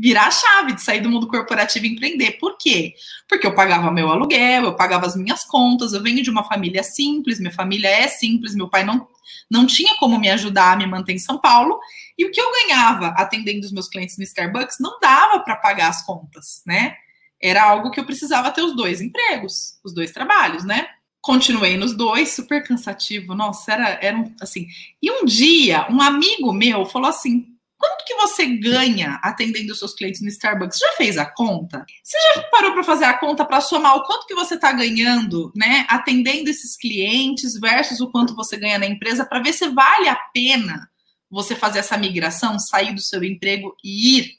virar 0.00 0.28
a 0.28 0.30
chave, 0.30 0.72
de 0.72 0.82
sair 0.82 1.00
do 1.00 1.10
mundo 1.10 1.28
corporativo 1.28 1.84
e 1.84 1.90
empreender. 1.90 2.32
Por 2.32 2.56
quê? 2.56 2.94
Porque 3.28 3.46
eu 3.46 3.54
pagava 3.54 3.90
meu 3.90 4.08
aluguel, 4.08 4.64
eu 4.64 4.74
pagava 4.74 5.04
as 5.04 5.14
minhas 5.14 5.44
contas, 5.44 5.92
eu 5.92 6.02
venho 6.02 6.22
de 6.22 6.30
uma 6.30 6.42
família 6.42 6.82
simples, 6.82 7.38
minha 7.38 7.52
família 7.52 7.88
é 7.88 8.08
simples, 8.08 8.54
meu 8.54 8.66
pai 8.66 8.82
não, 8.82 9.06
não 9.50 9.66
tinha 9.66 9.94
como 9.98 10.18
me 10.18 10.30
ajudar 10.30 10.72
a 10.72 10.76
me 10.76 10.86
manter 10.86 11.12
em 11.12 11.18
São 11.18 11.38
Paulo, 11.38 11.78
e 12.16 12.24
o 12.24 12.30
que 12.30 12.40
eu 12.40 12.50
ganhava 12.50 13.08
atendendo 13.08 13.66
os 13.66 13.72
meus 13.72 13.88
clientes 13.88 14.16
no 14.16 14.24
Starbucks 14.24 14.76
não 14.80 14.98
dava 15.00 15.40
para 15.40 15.56
pagar 15.56 15.90
as 15.90 16.02
contas, 16.06 16.62
né? 16.66 16.96
Era 17.42 17.62
algo 17.64 17.90
que 17.90 17.98
eu 17.98 18.04
precisava 18.04 18.50
ter 18.50 18.62
os 18.62 18.76
dois 18.76 19.00
empregos, 19.00 19.78
os 19.84 19.94
dois 19.94 20.12
trabalhos, 20.12 20.64
né? 20.64 20.88
Continuei 21.20 21.76
nos 21.76 21.96
dois, 21.96 22.32
super 22.32 22.62
cansativo. 22.66 23.34
Nossa, 23.34 23.72
era, 23.72 23.88
era 24.02 24.16
um, 24.16 24.34
assim. 24.40 24.66
E 25.02 25.10
um 25.10 25.24
dia, 25.24 25.86
um 25.90 26.00
amigo 26.00 26.52
meu 26.52 26.86
falou 26.86 27.08
assim: 27.08 27.50
Quanto 27.80 28.04
que 28.04 28.14
você 28.14 28.44
ganha 28.44 29.18
atendendo 29.22 29.74
seus 29.74 29.94
clientes 29.94 30.20
no 30.20 30.28
Starbucks? 30.28 30.78
Já 30.78 30.92
fez 30.98 31.16
a 31.16 31.24
conta? 31.24 31.86
Você 32.04 32.18
já 32.34 32.42
parou 32.42 32.74
para 32.74 32.84
fazer 32.84 33.06
a 33.06 33.16
conta 33.16 33.42
para 33.42 33.62
somar 33.62 33.96
o 33.96 34.04
quanto 34.04 34.26
que 34.26 34.34
você 34.34 34.56
está 34.56 34.70
ganhando, 34.70 35.50
né, 35.56 35.86
atendendo 35.88 36.50
esses 36.50 36.76
clientes 36.76 37.58
versus 37.58 37.98
o 38.02 38.10
quanto 38.10 38.36
você 38.36 38.58
ganha 38.58 38.78
na 38.78 38.84
empresa 38.84 39.24
para 39.24 39.40
ver 39.40 39.54
se 39.54 39.66
vale 39.70 40.10
a 40.10 40.14
pena 40.14 40.90
você 41.30 41.56
fazer 41.56 41.78
essa 41.78 41.96
migração, 41.96 42.58
sair 42.58 42.94
do 42.94 43.00
seu 43.00 43.24
emprego 43.24 43.74
e 43.82 44.18
ir, 44.18 44.36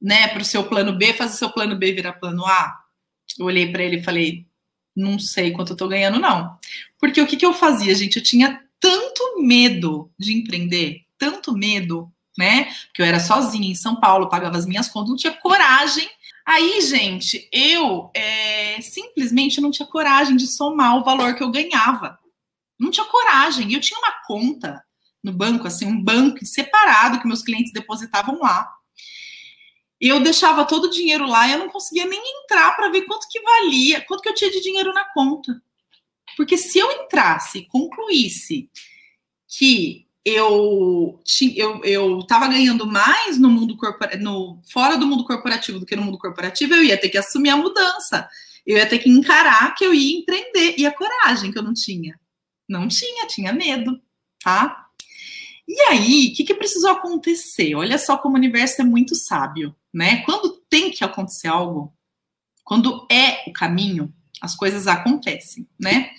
né, 0.00 0.28
para 0.28 0.42
o 0.42 0.44
seu 0.44 0.64
plano 0.64 0.96
B, 0.96 1.12
fazer 1.12 1.36
seu 1.36 1.50
plano 1.50 1.76
B 1.76 1.92
virar 1.92 2.14
plano 2.14 2.44
A? 2.46 2.80
Eu 3.38 3.46
olhei 3.46 3.70
para 3.70 3.82
ele 3.82 3.96
e 3.96 4.02
falei, 4.02 4.46
não 4.96 5.18
sei 5.18 5.52
quanto 5.52 5.70
eu 5.70 5.74
estou 5.74 5.88
ganhando 5.88 6.18
não. 6.18 6.58
Porque 6.98 7.20
o 7.20 7.26
que 7.26 7.36
que 7.36 7.46
eu 7.46 7.52
fazia, 7.52 7.94
gente? 7.94 8.16
Eu 8.16 8.22
tinha 8.22 8.62
tanto 8.78 9.42
medo 9.42 10.10
de 10.18 10.32
empreender, 10.32 11.04
tanto 11.18 11.52
medo 11.52 12.12
né? 12.40 12.72
Porque 12.86 13.02
eu 13.02 13.06
era 13.06 13.20
sozinha 13.20 13.70
em 13.70 13.74
São 13.74 13.96
Paulo, 13.96 14.28
pagava 14.28 14.56
as 14.56 14.66
minhas 14.66 14.88
contas, 14.88 15.10
não 15.10 15.16
tinha 15.16 15.32
coragem. 15.32 16.08
Aí, 16.46 16.80
gente, 16.80 17.48
eu 17.52 18.10
é, 18.14 18.80
simplesmente 18.80 19.60
não 19.60 19.70
tinha 19.70 19.86
coragem 19.86 20.36
de 20.36 20.46
somar 20.46 20.96
o 20.96 21.04
valor 21.04 21.34
que 21.34 21.42
eu 21.42 21.50
ganhava. 21.50 22.18
Não 22.78 22.90
tinha 22.90 23.04
coragem. 23.06 23.72
Eu 23.72 23.80
tinha 23.80 23.98
uma 23.98 24.12
conta 24.26 24.82
no 25.22 25.32
banco, 25.32 25.66
assim, 25.66 25.84
um 25.84 26.02
banco 26.02 26.44
separado 26.46 27.20
que 27.20 27.26
meus 27.26 27.42
clientes 27.42 27.72
depositavam 27.72 28.38
lá. 28.40 28.72
Eu 30.00 30.20
deixava 30.20 30.64
todo 30.64 30.84
o 30.84 30.90
dinheiro 30.90 31.26
lá 31.26 31.46
e 31.46 31.52
eu 31.52 31.58
não 31.58 31.68
conseguia 31.68 32.06
nem 32.06 32.20
entrar 32.42 32.74
para 32.74 32.88
ver 32.88 33.02
quanto 33.02 33.28
que 33.28 33.40
valia, 33.40 34.00
quanto 34.02 34.22
que 34.22 34.28
eu 34.28 34.34
tinha 34.34 34.50
de 34.50 34.60
dinheiro 34.60 34.94
na 34.94 35.04
conta. 35.12 35.60
Porque 36.36 36.56
se 36.56 36.78
eu 36.78 36.90
entrasse, 36.90 37.66
concluísse 37.66 38.70
que 39.46 40.06
eu 40.24 41.20
eu 41.56 41.84
eu 41.84 42.18
estava 42.20 42.48
ganhando 42.48 42.86
mais 42.86 43.38
no 43.38 43.50
mundo 43.50 43.76
no 44.20 44.60
fora 44.72 44.96
do 44.96 45.06
mundo 45.06 45.24
corporativo 45.24 45.78
do 45.78 45.86
que 45.86 45.96
no 45.96 46.02
mundo 46.02 46.18
corporativo, 46.18 46.74
eu 46.74 46.84
ia 46.84 46.98
ter 46.98 47.08
que 47.08 47.18
assumir 47.18 47.50
a 47.50 47.56
mudança. 47.56 48.28
Eu 48.66 48.76
ia 48.76 48.88
ter 48.88 48.98
que 48.98 49.10
encarar 49.10 49.74
que 49.74 49.84
eu 49.84 49.92
ia 49.92 50.18
empreender 50.18 50.76
e 50.78 50.86
a 50.86 50.92
coragem 50.92 51.50
que 51.50 51.58
eu 51.58 51.62
não 51.62 51.74
tinha. 51.74 52.18
Não 52.68 52.86
tinha, 52.86 53.26
tinha 53.26 53.52
medo, 53.52 54.00
tá? 54.42 54.86
E 55.72 55.80
aí, 55.82 56.30
o 56.32 56.36
que, 56.36 56.42
que 56.42 56.54
precisou 56.54 56.90
acontecer? 56.90 57.76
Olha 57.76 57.96
só 57.96 58.18
como 58.18 58.34
o 58.34 58.38
universo 58.38 58.82
é 58.82 58.84
muito 58.84 59.14
sábio, 59.14 59.72
né? 59.94 60.22
Quando 60.22 60.60
tem 60.68 60.90
que 60.90 61.04
acontecer 61.04 61.46
algo, 61.46 61.94
quando 62.64 63.06
é 63.08 63.48
o 63.48 63.52
caminho, 63.52 64.12
as 64.42 64.56
coisas 64.56 64.88
acontecem, 64.88 65.68
né? 65.78 66.10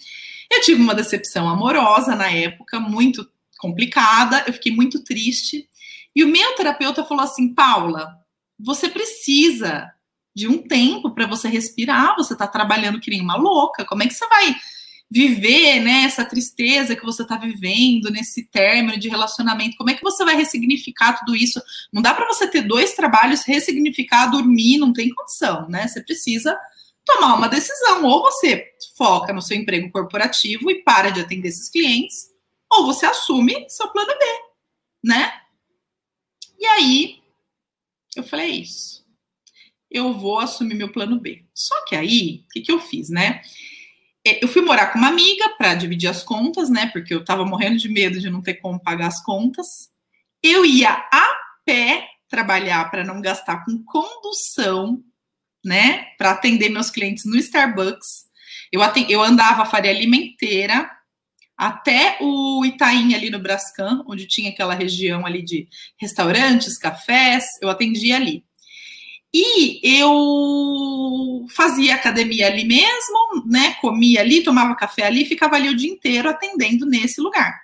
Eu 0.49 0.61
tive 0.61 0.81
uma 0.81 0.95
decepção 0.95 1.49
amorosa 1.49 2.15
na 2.15 2.31
época, 2.31 2.79
muito 2.79 3.29
complicada, 3.59 4.41
eu 4.47 4.53
fiquei 4.53 4.71
muito 4.71 5.03
triste. 5.03 5.67
E 6.15 6.23
o 6.23 6.29
meu 6.29 6.55
terapeuta 6.55 7.03
falou 7.03 7.25
assim: 7.25 7.53
Paula, 7.53 8.09
você 8.57 8.87
precisa 8.87 9.91
de 10.33 10.47
um 10.47 10.65
tempo 10.65 11.11
para 11.11 11.27
você 11.27 11.49
respirar, 11.49 12.15
você 12.15 12.31
está 12.31 12.47
trabalhando 12.47 13.01
que 13.01 13.11
nem 13.11 13.19
uma 13.19 13.35
louca, 13.35 13.83
como 13.83 14.01
é 14.01 14.07
que 14.07 14.13
você 14.13 14.25
vai 14.29 14.55
viver 15.11 15.81
né, 15.81 16.03
essa 16.05 16.23
tristeza 16.23 16.95
que 16.95 17.03
você 17.03 17.23
está 17.23 17.35
vivendo 17.35 18.09
nesse 18.09 18.45
término 18.45 18.97
de 18.97 19.09
relacionamento? 19.09 19.75
Como 19.75 19.89
é 19.89 19.93
que 19.93 20.01
você 20.01 20.23
vai 20.23 20.37
ressignificar 20.37 21.19
tudo 21.19 21.35
isso? 21.35 21.61
Não 21.91 22.01
dá 22.01 22.13
para 22.13 22.25
você 22.25 22.47
ter 22.47 22.61
dois 22.61 22.93
trabalhos, 22.93 23.43
ressignificar, 23.43 24.27
dormir, 24.27 24.77
não 24.77 24.93
tem 24.93 25.13
condição, 25.13 25.67
né? 25.67 25.85
Você 25.85 26.01
precisa 26.01 26.57
tomar 27.03 27.35
uma 27.35 27.49
decisão. 27.49 28.05
Ou 28.05 28.21
você 28.21 28.73
foca 28.95 29.33
no 29.33 29.41
seu 29.41 29.57
emprego 29.57 29.91
corporativo 29.91 30.71
e 30.71 30.81
para 30.81 31.09
de 31.09 31.19
atender 31.19 31.49
esses 31.49 31.67
clientes, 31.67 32.31
ou 32.71 32.85
você 32.85 33.05
assume 33.05 33.65
seu 33.67 33.89
plano 33.89 34.13
B, 34.17 34.25
né? 35.03 35.41
E 36.57 36.65
aí, 36.65 37.21
eu 38.15 38.23
falei, 38.23 38.45
é 38.45 38.55
isso. 38.55 39.05
Eu 39.89 40.13
vou 40.13 40.39
assumir 40.39 40.75
meu 40.75 40.89
plano 40.89 41.19
B. 41.19 41.43
Só 41.53 41.83
que 41.83 41.97
aí, 41.97 42.45
o 42.45 42.49
que, 42.53 42.61
que 42.61 42.71
eu 42.71 42.79
fiz, 42.79 43.09
né? 43.09 43.41
É, 44.25 44.43
eu 44.43 44.47
fui 44.47 44.61
morar 44.61 44.87
com 44.87 44.99
uma 44.99 45.07
amiga 45.07 45.49
para 45.57 45.73
dividir 45.73 46.09
as 46.09 46.23
contas, 46.23 46.69
né? 46.69 46.87
Porque 46.93 47.13
eu 47.13 47.25
tava 47.25 47.45
morrendo 47.45 47.77
de 47.77 47.89
medo 47.89 48.19
de 48.19 48.29
não 48.29 48.41
ter 48.41 48.55
como 48.55 48.81
pagar 48.81 49.07
as 49.07 49.23
contas. 49.23 49.89
Eu 50.43 50.65
ia 50.65 50.91
a 50.91 51.35
pé 51.65 52.07
trabalhar 52.29 52.89
para 52.89 53.03
não 53.03 53.19
gastar 53.19 53.65
com 53.65 53.83
condução, 53.83 55.03
né? 55.65 56.05
Para 56.17 56.31
atender 56.31 56.69
meus 56.69 56.89
clientes 56.89 57.25
no 57.25 57.37
Starbucks. 57.37 58.29
Eu, 58.71 58.81
atend... 58.81 59.11
eu 59.11 59.21
andava 59.21 59.63
a 59.63 59.65
Faria 59.65 59.91
Lima 59.93 60.15
inteira 60.15 60.89
até 61.57 62.17
o 62.21 62.65
Itaim 62.65 63.13
ali 63.13 63.29
no 63.29 63.39
Brascan, 63.39 64.03
onde 64.07 64.27
tinha 64.27 64.49
aquela 64.49 64.73
região 64.73 65.25
ali 65.25 65.43
de 65.43 65.67
restaurantes, 65.99 66.77
cafés, 66.77 67.45
eu 67.61 67.69
atendia 67.69 68.15
ali. 68.15 68.43
E 69.33 69.79
eu 69.83 71.45
fazia 71.49 71.95
academia 71.95 72.47
ali 72.47 72.65
mesmo, 72.65 73.45
né? 73.45 73.75
Comia 73.75 74.19
ali, 74.19 74.43
tomava 74.43 74.75
café 74.75 75.05
ali, 75.05 75.25
ficava 75.25 75.55
ali 75.55 75.69
o 75.69 75.75
dia 75.75 75.89
inteiro 75.89 76.29
atendendo 76.29 76.85
nesse 76.85 77.21
lugar, 77.21 77.61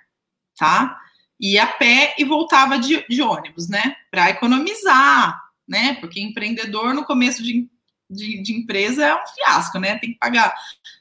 tá? 0.56 0.98
Ia 1.38 1.64
a 1.64 1.66
pé 1.66 2.14
e 2.18 2.24
voltava 2.24 2.78
de, 2.78 3.04
de 3.06 3.20
ônibus, 3.20 3.68
né? 3.68 3.96
Para 4.10 4.30
economizar, 4.30 5.38
né? 5.68 5.94
Porque 6.00 6.20
empreendedor 6.20 6.94
no 6.94 7.04
começo 7.04 7.42
de, 7.42 7.68
de, 8.08 8.42
de 8.42 8.52
empresa 8.54 9.04
é 9.04 9.14
um 9.14 9.26
fiasco, 9.26 9.78
né? 9.78 9.98
Tem 9.98 10.12
que 10.12 10.18
pagar 10.18 10.54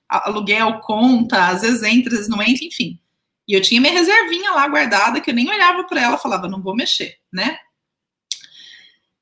aluguel, 0.10 0.80
conta, 0.82 1.48
às 1.48 1.62
vezes 1.62 1.82
entra, 1.82 2.12
às 2.12 2.18
vezes 2.18 2.30
não 2.30 2.42
entra, 2.42 2.66
enfim. 2.66 3.00
E 3.48 3.54
eu 3.54 3.62
tinha 3.62 3.80
minha 3.80 3.94
reservinha 3.94 4.52
lá 4.52 4.68
guardada 4.68 5.22
que 5.22 5.30
eu 5.30 5.34
nem 5.34 5.50
olhava 5.50 5.86
para 5.86 6.02
ela, 6.02 6.18
falava, 6.18 6.50
não 6.50 6.62
vou 6.62 6.76
mexer, 6.76 7.18
né? 7.32 7.58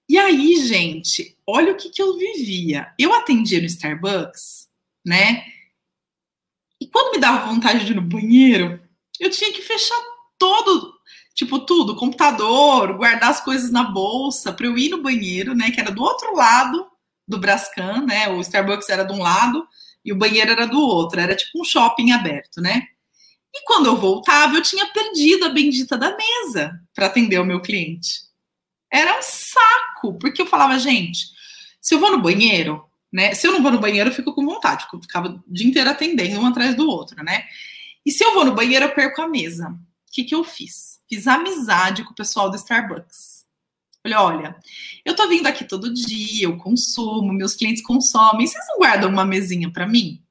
E 0.10 0.18
aí, 0.18 0.56
gente, 0.68 1.35
olha 1.48 1.74
o 1.74 1.76
que, 1.76 1.90
que 1.90 2.02
eu 2.02 2.18
vivia. 2.18 2.94
Eu 2.98 3.14
atendia 3.14 3.60
no 3.60 3.66
Starbucks, 3.66 4.68
né? 5.06 5.46
E 6.80 6.88
quando 6.88 7.14
me 7.14 7.20
dava 7.20 7.48
vontade 7.48 7.86
de 7.86 7.92
ir 7.92 7.96
no 7.96 8.02
banheiro, 8.02 8.82
eu 9.20 9.30
tinha 9.30 9.52
que 9.54 9.62
fechar 9.62 9.98
todo, 10.38 10.94
tipo, 11.34 11.60
tudo, 11.60 11.96
computador, 11.96 12.98
guardar 12.98 13.30
as 13.30 13.42
coisas 13.42 13.72
na 13.72 13.84
bolsa 13.84 14.52
para 14.52 14.66
eu 14.66 14.78
ir 14.78 14.90
no 14.90 15.02
banheiro, 15.02 15.54
né? 15.56 15.72
Que 15.72 15.80
era 15.80 15.92
do 15.92 16.02
outro 16.02 16.36
lado 16.36 16.86
do 17.28 17.40
Brascan, 17.40 18.06
né? 18.06 18.28
O 18.30 18.42
Starbucks 18.42 18.90
era 18.90 19.04
de 19.04 19.14
um 19.14 19.22
lado 19.22 19.66
e 20.04 20.12
o 20.12 20.18
banheiro 20.18 20.52
era 20.52 20.68
do 20.68 20.80
outro, 20.80 21.20
era 21.20 21.36
tipo 21.36 21.60
um 21.60 21.64
shopping 21.64 22.12
aberto, 22.12 22.62
né? 22.62 22.88
E 23.54 23.64
quando 23.66 23.86
eu 23.86 23.96
voltava, 23.96 24.56
eu 24.56 24.62
tinha 24.62 24.86
perdido 24.92 25.46
a 25.46 25.50
bendita 25.50 25.98
da 25.98 26.16
mesa 26.16 26.78
para 26.94 27.06
atender 27.06 27.40
o 27.40 27.46
meu 27.46 27.62
cliente. 27.62 28.26
Era 28.92 29.18
um 29.18 29.22
saco, 29.22 30.18
porque 30.20 30.42
eu 30.42 30.46
falava, 30.46 30.78
gente, 30.78 31.35
se 31.86 31.94
eu 31.94 32.00
vou 32.00 32.10
no 32.10 32.20
banheiro, 32.20 32.84
né? 33.14 33.36
Se 33.36 33.46
eu 33.46 33.52
não 33.52 33.62
vou 33.62 33.72
no 33.72 33.80
banheiro, 33.80 34.10
eu 34.10 34.14
fico 34.14 34.34
com 34.34 34.44
vontade, 34.44 34.88
eu 34.92 35.00
ficava 35.00 35.28
o 35.28 35.44
dia 35.48 35.68
inteiro 35.68 35.88
atendendo 35.88 36.42
um 36.42 36.48
atrás 36.48 36.74
do 36.74 36.90
outro, 36.90 37.24
né? 37.24 37.46
E 38.04 38.12
se 38.12 38.26
eu 38.26 38.34
vou 38.34 38.44
no 38.44 38.56
banheiro, 38.56 38.86
eu 38.86 38.96
perco 38.96 39.22
a 39.22 39.28
mesa. 39.28 39.70
O 39.70 40.12
que, 40.12 40.24
que 40.24 40.34
eu 40.34 40.44
fiz? 40.44 41.00
Fiz 41.08 41.28
amizade 41.28 42.04
com 42.04 42.10
o 42.10 42.16
pessoal 42.16 42.50
do 42.50 42.56
Starbucks. 42.56 43.46
Falei, 44.02 44.18
olha, 44.18 44.56
eu 45.06 45.16
tô 45.16 45.28
vindo 45.28 45.46
aqui 45.46 45.64
todo 45.64 45.94
dia, 45.94 46.46
eu 46.46 46.58
consumo, 46.58 47.32
meus 47.32 47.54
clientes 47.54 47.84
consomem, 47.84 48.48
vocês 48.48 48.66
não 48.68 48.80
guardam 48.80 49.12
uma 49.12 49.24
mesinha 49.24 49.72
para 49.72 49.86
mim? 49.86 50.25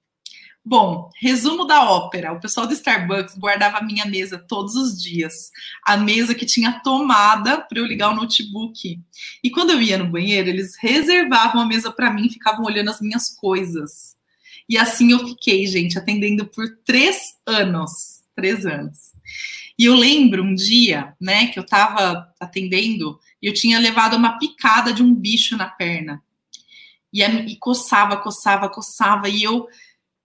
Bom, 0.66 1.11
resumo 1.21 1.66
da 1.66 1.85
ópera. 1.90 2.33
O 2.33 2.40
pessoal 2.40 2.66
do 2.66 2.73
Starbucks 2.73 3.37
guardava 3.37 3.78
a 3.78 3.85
minha 3.85 4.06
mesa 4.06 4.38
todos 4.38 4.75
os 4.75 4.99
dias. 4.99 5.50
A 5.85 5.94
mesa 5.94 6.35
que 6.35 6.47
tinha 6.47 6.80
tomada 6.80 7.61
para 7.61 7.78
eu 7.78 7.85
ligar 7.85 8.11
o 8.11 8.16
notebook. 8.16 8.99
E 9.42 9.50
quando 9.50 9.71
eu 9.71 9.83
ia 9.83 9.99
no 9.99 10.11
banheiro, 10.11 10.49
eles 10.49 10.75
reservavam 10.80 11.61
a 11.61 11.66
mesa 11.66 11.92
para 11.92 12.11
mim 12.11 12.26
e 12.26 12.33
ficavam 12.33 12.64
olhando 12.64 12.88
as 12.88 12.99
minhas 12.99 13.28
coisas. 13.28 14.16
E 14.66 14.78
assim 14.78 15.12
eu 15.12 15.28
fiquei, 15.28 15.66
gente, 15.66 15.99
atendendo 15.99 16.47
por 16.47 16.64
três 16.83 17.35
anos. 17.47 18.23
Três 18.35 18.64
anos. 18.64 19.12
E 19.78 19.85
eu 19.85 19.94
lembro 19.94 20.42
um 20.42 20.54
dia, 20.54 21.14
né, 21.21 21.49
que 21.49 21.59
eu 21.59 21.62
estava 21.64 22.33
atendendo 22.40 23.21
e 23.42 23.49
eu 23.49 23.52
tinha 23.52 23.78
levado 23.78 24.16
uma 24.16 24.38
picada 24.38 24.94
de 24.94 25.02
um 25.02 25.14
bicho 25.14 25.59
na 25.59 25.66
perna. 25.66 26.23
E, 27.12 27.23
e 27.23 27.56
coçava, 27.56 28.16
coçava, 28.16 28.68
coçava, 28.71 29.28
e 29.28 29.42
eu 29.42 29.68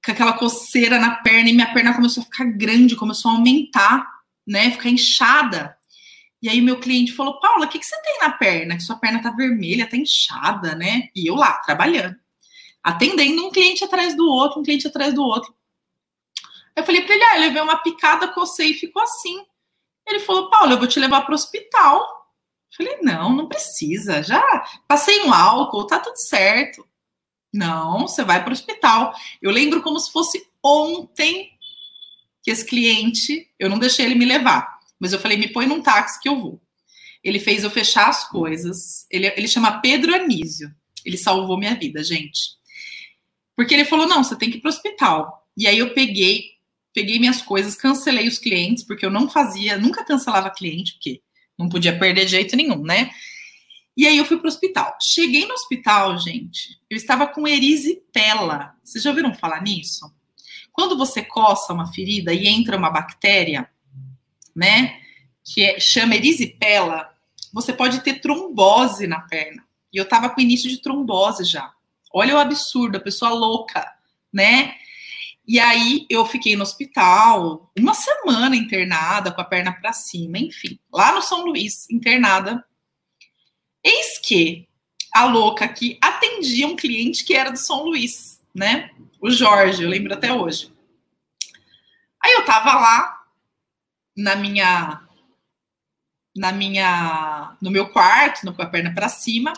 com 0.03 0.11
aquela 0.11 0.33
coceira 0.33 0.99
na 0.99 1.15
perna, 1.15 1.49
e 1.49 1.53
minha 1.53 1.73
perna 1.73 1.93
começou 1.93 2.21
a 2.21 2.25
ficar 2.25 2.45
grande, 2.45 2.95
começou 2.95 3.31
a 3.31 3.33
aumentar, 3.35 4.07
né, 4.47 4.71
ficar 4.71 4.89
inchada. 4.89 5.77
E 6.41 6.47
aí 6.47 6.61
meu 6.61 6.79
cliente 6.79 7.13
falou, 7.13 7.39
Paula, 7.39 7.65
o 7.65 7.69
que, 7.69 7.79
que 7.79 7.85
você 7.85 8.01
tem 8.01 8.19
na 8.21 8.31
perna? 8.31 8.77
Que 8.77 8.83
sua 8.83 8.95
perna 8.95 9.21
tá 9.21 9.29
vermelha, 9.31 9.89
tá 9.89 9.97
inchada, 9.97 10.73
né? 10.73 11.09
E 11.13 11.29
eu 11.29 11.35
lá, 11.35 11.53
trabalhando. 11.53 12.15
Atendendo 12.81 13.45
um 13.45 13.51
cliente 13.51 13.83
atrás 13.83 14.15
do 14.15 14.25
outro, 14.25 14.59
um 14.59 14.63
cliente 14.63 14.87
atrás 14.87 15.13
do 15.13 15.21
outro. 15.21 15.53
Eu 16.75 16.85
falei 16.85 17.01
para 17.01 17.13
ele, 17.13 17.23
ah, 17.25 17.35
eu 17.35 17.41
levei 17.41 17.61
uma 17.61 17.83
picada, 17.83 18.29
cocei 18.29 18.71
e 18.71 18.73
ficou 18.73 19.01
assim. 19.01 19.45
Ele 20.07 20.19
falou, 20.19 20.49
Paula, 20.49 20.73
eu 20.73 20.77
vou 20.77 20.87
te 20.87 20.97
levar 20.97 21.21
para 21.21 21.33
o 21.33 21.35
hospital. 21.35 21.99
Eu 21.99 22.77
falei, 22.77 22.99
não, 23.01 23.35
não 23.35 23.49
precisa. 23.49 24.23
Já 24.23 24.41
passei 24.87 25.21
um 25.23 25.33
álcool, 25.33 25.87
tá 25.87 25.99
tudo 25.99 26.15
certo. 26.15 26.87
Não, 27.53 28.07
você 28.07 28.23
vai 28.23 28.41
para 28.43 28.51
o 28.51 28.53
hospital. 28.53 29.13
Eu 29.41 29.51
lembro 29.51 29.81
como 29.81 29.99
se 29.99 30.11
fosse 30.11 30.45
ontem 30.63 31.49
que 32.43 32.51
esse 32.51 32.65
cliente, 32.65 33.49
eu 33.59 33.69
não 33.69 33.79
deixei 33.79 34.05
ele 34.05 34.15
me 34.15 34.25
levar. 34.25 34.79
Mas 34.99 35.13
eu 35.13 35.19
falei, 35.19 35.37
me 35.37 35.47
põe 35.47 35.65
num 35.65 35.81
táxi 35.81 36.19
que 36.21 36.29
eu 36.29 36.39
vou. 36.39 36.61
Ele 37.23 37.39
fez 37.39 37.63
eu 37.63 37.69
fechar 37.69 38.07
as 38.07 38.27
coisas. 38.29 39.05
Ele, 39.09 39.27
ele 39.27 39.47
chama 39.47 39.79
Pedro 39.81 40.13
Anísio. 40.13 40.73
Ele 41.05 41.17
salvou 41.17 41.57
minha 41.57 41.75
vida, 41.75 42.03
gente. 42.03 42.57
Porque 43.55 43.73
ele 43.73 43.85
falou: 43.85 44.07
não, 44.07 44.23
você 44.23 44.37
tem 44.37 44.49
que 44.49 44.57
ir 44.57 44.61
para 44.61 44.69
o 44.69 44.73
hospital. 44.73 45.45
E 45.57 45.67
aí 45.67 45.77
eu 45.77 45.93
peguei, 45.93 46.51
peguei 46.93 47.19
minhas 47.19 47.41
coisas, 47.41 47.75
cancelei 47.75 48.27
os 48.27 48.37
clientes, 48.37 48.85
porque 48.85 49.05
eu 49.05 49.11
não 49.11 49.29
fazia, 49.29 49.77
nunca 49.77 50.05
cancelava 50.05 50.49
cliente, 50.49 50.93
porque 50.93 51.21
não 51.57 51.67
podia 51.67 51.97
perder 51.97 52.23
de 52.23 52.31
jeito 52.31 52.55
nenhum, 52.55 52.81
né? 52.81 53.09
E 53.95 54.07
aí 54.07 54.17
eu 54.17 54.25
fui 54.25 54.37
para 54.37 54.45
o 54.45 54.49
hospital. 54.49 54.97
Cheguei 55.01 55.45
no 55.45 55.53
hospital, 55.53 56.17
gente, 56.17 56.79
eu 56.89 56.95
estava 56.95 57.27
com 57.27 57.47
erisipela. 57.47 58.75
Vocês 58.83 59.03
já 59.03 59.09
ouviram 59.09 59.33
falar 59.33 59.61
nisso? 59.61 60.11
Quando 60.71 60.97
você 60.97 61.21
coça 61.21 61.73
uma 61.73 61.91
ferida 61.91 62.33
e 62.33 62.47
entra 62.47 62.77
uma 62.77 62.89
bactéria, 62.89 63.69
né? 64.55 64.99
Que 65.43 65.63
é, 65.63 65.79
chama 65.79 66.15
erisipela, 66.15 67.09
você 67.53 67.73
pode 67.73 68.01
ter 68.01 68.21
trombose 68.21 69.07
na 69.07 69.21
perna. 69.21 69.63
E 69.91 69.97
eu 69.97 70.07
tava 70.07 70.29
com 70.29 70.41
início 70.41 70.69
de 70.69 70.81
trombose 70.81 71.43
já. 71.43 71.73
Olha 72.13 72.35
o 72.35 72.39
absurdo, 72.39 72.97
a 72.97 73.01
pessoa 73.01 73.31
louca, 73.31 73.85
né? 74.31 74.75
E 75.47 75.59
aí 75.59 76.05
eu 76.09 76.25
fiquei 76.25 76.55
no 76.55 76.61
hospital 76.61 77.71
uma 77.77 77.95
semana 77.95 78.55
internada, 78.55 79.31
com 79.31 79.41
a 79.41 79.45
perna 79.45 79.73
para 79.73 79.91
cima, 79.93 80.37
enfim, 80.37 80.79
lá 80.93 81.11
no 81.11 81.21
São 81.23 81.43
Luís, 81.43 81.89
internada. 81.89 82.63
Eis 83.83 84.19
que 84.19 84.67
a 85.13 85.25
louca 85.25 85.67
que 85.67 85.97
atendia 86.01 86.67
um 86.67 86.75
cliente 86.75 87.23
que 87.23 87.33
era 87.33 87.51
do 87.51 87.57
São 87.57 87.83
Luís, 87.83 88.41
né? 88.53 88.91
O 89.19 89.29
Jorge, 89.29 89.83
eu 89.83 89.89
lembro 89.89 90.13
até 90.13 90.33
hoje. 90.33 90.71
Aí 92.23 92.33
eu 92.33 92.45
tava 92.45 92.73
lá, 92.75 93.23
na 94.15 94.35
minha 94.35 95.01
na 96.35 96.51
minha 96.51 97.57
no 97.61 97.71
meu 97.71 97.89
quarto, 97.89 98.53
com 98.53 98.61
a 98.61 98.65
perna 98.65 98.93
para 98.93 99.09
cima, 99.09 99.51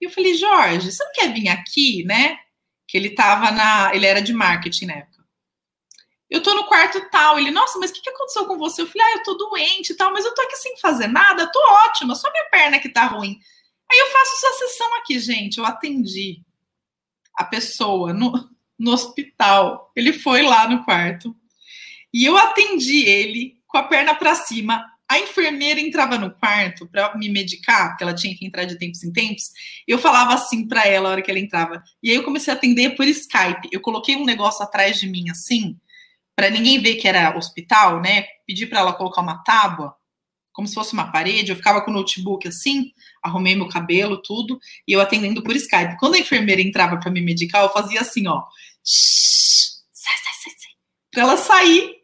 e 0.00 0.06
eu 0.06 0.10
falei: 0.10 0.34
"Jorge, 0.34 0.90
você 0.90 1.04
não 1.04 1.12
quer 1.12 1.32
vir 1.32 1.48
aqui, 1.48 2.04
né?" 2.04 2.38
Que 2.86 2.96
ele 2.96 3.10
tava 3.10 3.50
na, 3.50 3.94
ele 3.94 4.06
era 4.06 4.20
de 4.20 4.32
marketing 4.32 4.86
na 4.86 4.94
época. 4.94 5.18
Eu 6.30 6.42
tô 6.42 6.54
no 6.54 6.64
quarto 6.64 7.00
tal, 7.10 7.38
ele: 7.38 7.50
"Nossa, 7.50 7.78
mas 7.78 7.90
o 7.90 7.94
que, 7.94 8.02
que 8.02 8.10
aconteceu 8.10 8.46
com 8.46 8.58
você?" 8.58 8.82
Eu 8.82 8.86
falei: 8.86 9.06
"Ah, 9.06 9.16
eu 9.18 9.22
tô 9.22 9.34
doente 9.34 9.92
e 9.92 9.96
tal, 9.96 10.12
mas 10.12 10.24
eu 10.24 10.34
tô 10.34 10.42
aqui 10.42 10.56
sem 10.56 10.76
fazer 10.78 11.06
nada, 11.06 11.50
tô 11.50 11.60
ótima, 11.86 12.14
só 12.14 12.30
minha 12.32 12.48
perna 12.50 12.78
que 12.78 12.88
tá 12.88 13.06
ruim." 13.06 13.38
Aí 13.90 13.98
eu 13.98 14.06
faço 14.06 14.32
essa 14.36 14.58
sessão 14.58 14.96
aqui, 14.96 15.18
gente, 15.18 15.58
eu 15.58 15.64
atendi 15.64 16.42
a 17.34 17.44
pessoa 17.44 18.12
no, 18.12 18.32
no 18.78 18.92
hospital. 18.92 19.90
Ele 19.96 20.12
foi 20.12 20.42
lá 20.42 20.68
no 20.68 20.84
quarto 20.84 21.34
e 22.12 22.24
eu 22.24 22.36
atendi 22.36 23.04
ele 23.06 23.58
com 23.66 23.78
a 23.78 23.82
perna 23.82 24.14
para 24.14 24.34
cima. 24.34 24.84
A 25.10 25.18
enfermeira 25.18 25.80
entrava 25.80 26.18
no 26.18 26.30
quarto 26.34 26.86
para 26.86 27.16
me 27.16 27.30
medicar, 27.30 27.90
porque 27.90 28.02
ela 28.02 28.14
tinha 28.14 28.36
que 28.36 28.44
entrar 28.44 28.64
de 28.64 28.78
tempos 28.78 29.02
em 29.02 29.10
tempos. 29.10 29.44
Eu 29.86 29.98
falava 29.98 30.34
assim 30.34 30.68
para 30.68 30.86
ela 30.86 31.08
a 31.08 31.12
hora 31.12 31.22
que 31.22 31.30
ela 31.30 31.40
entrava. 31.40 31.82
E 32.02 32.10
aí 32.10 32.16
eu 32.16 32.24
comecei 32.24 32.52
a 32.52 32.56
atender 32.56 32.94
por 32.94 33.06
Skype. 33.06 33.68
Eu 33.72 33.80
coloquei 33.80 34.16
um 34.16 34.24
negócio 34.24 34.62
atrás 34.62 35.00
de 35.00 35.08
mim 35.08 35.30
assim, 35.30 35.78
para 36.36 36.50
ninguém 36.50 36.80
ver 36.80 36.96
que 36.96 37.08
era 37.08 37.36
hospital, 37.36 38.02
né? 38.02 38.26
Pedi 38.46 38.66
para 38.66 38.80
ela 38.80 38.92
colocar 38.92 39.22
uma 39.22 39.42
tábua, 39.42 39.96
como 40.58 40.66
se 40.66 40.74
fosse 40.74 40.92
uma 40.92 41.12
parede. 41.12 41.52
Eu 41.52 41.56
ficava 41.56 41.80
com 41.80 41.92
o 41.92 41.94
notebook 41.94 42.48
assim, 42.48 42.92
arrumei 43.22 43.54
meu 43.54 43.68
cabelo, 43.68 44.20
tudo, 44.20 44.58
e 44.88 44.92
eu 44.92 45.00
atendendo 45.00 45.40
por 45.40 45.54
Skype. 45.54 45.96
Quando 46.00 46.16
a 46.16 46.18
enfermeira 46.18 46.60
entrava 46.60 46.98
para 46.98 47.12
me 47.12 47.20
medicar, 47.20 47.62
eu 47.62 47.70
fazia 47.70 48.00
assim, 48.00 48.26
ó. 48.26 48.42
Sai, 48.82 50.14
sai, 50.16 50.34
sai, 50.34 50.52
sai. 50.58 50.70
Pra 51.12 51.22
ela 51.22 51.36
sair 51.36 51.98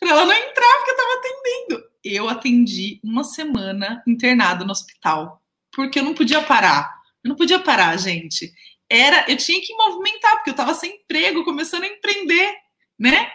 para 0.00 0.08
ela 0.08 0.24
não 0.24 0.32
entrar 0.32 0.76
porque 0.78 0.90
eu 0.90 0.94
estava 0.94 1.18
atendendo. 1.18 1.84
Eu 2.02 2.28
atendi 2.30 2.98
uma 3.04 3.24
semana 3.24 4.02
internada 4.08 4.64
no 4.64 4.72
hospital, 4.72 5.42
porque 5.70 5.98
eu 5.98 6.02
não 6.02 6.14
podia 6.14 6.40
parar. 6.40 6.90
Eu 7.22 7.28
não 7.28 7.36
podia 7.36 7.58
parar, 7.58 7.94
gente. 7.98 8.54
Era, 8.88 9.26
eu 9.28 9.36
tinha 9.36 9.60
que 9.60 9.76
movimentar, 9.76 10.32
porque 10.36 10.48
eu 10.48 10.52
estava 10.52 10.72
sem 10.72 10.96
emprego, 10.96 11.44
começando 11.44 11.84
a 11.84 11.88
empreender, 11.88 12.54
né? 12.98 13.30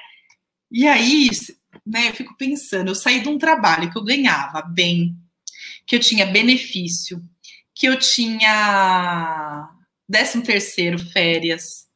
E 0.71 0.87
aí, 0.87 1.29
né, 1.87 2.09
eu 2.09 2.13
fico 2.13 2.35
pensando, 2.37 2.89
eu 2.89 2.95
saí 2.95 3.21
de 3.21 3.29
um 3.29 3.37
trabalho 3.37 3.89
que 3.91 3.97
eu 3.97 4.03
ganhava 4.03 4.61
bem, 4.61 5.15
que 5.85 5.95
eu 5.95 5.99
tinha 5.99 6.25
benefício, 6.25 7.23
que 7.73 7.87
eu 7.87 7.97
tinha 7.97 9.69
décimo 10.07 10.43
terceiro, 10.43 10.99
férias, 10.99 11.87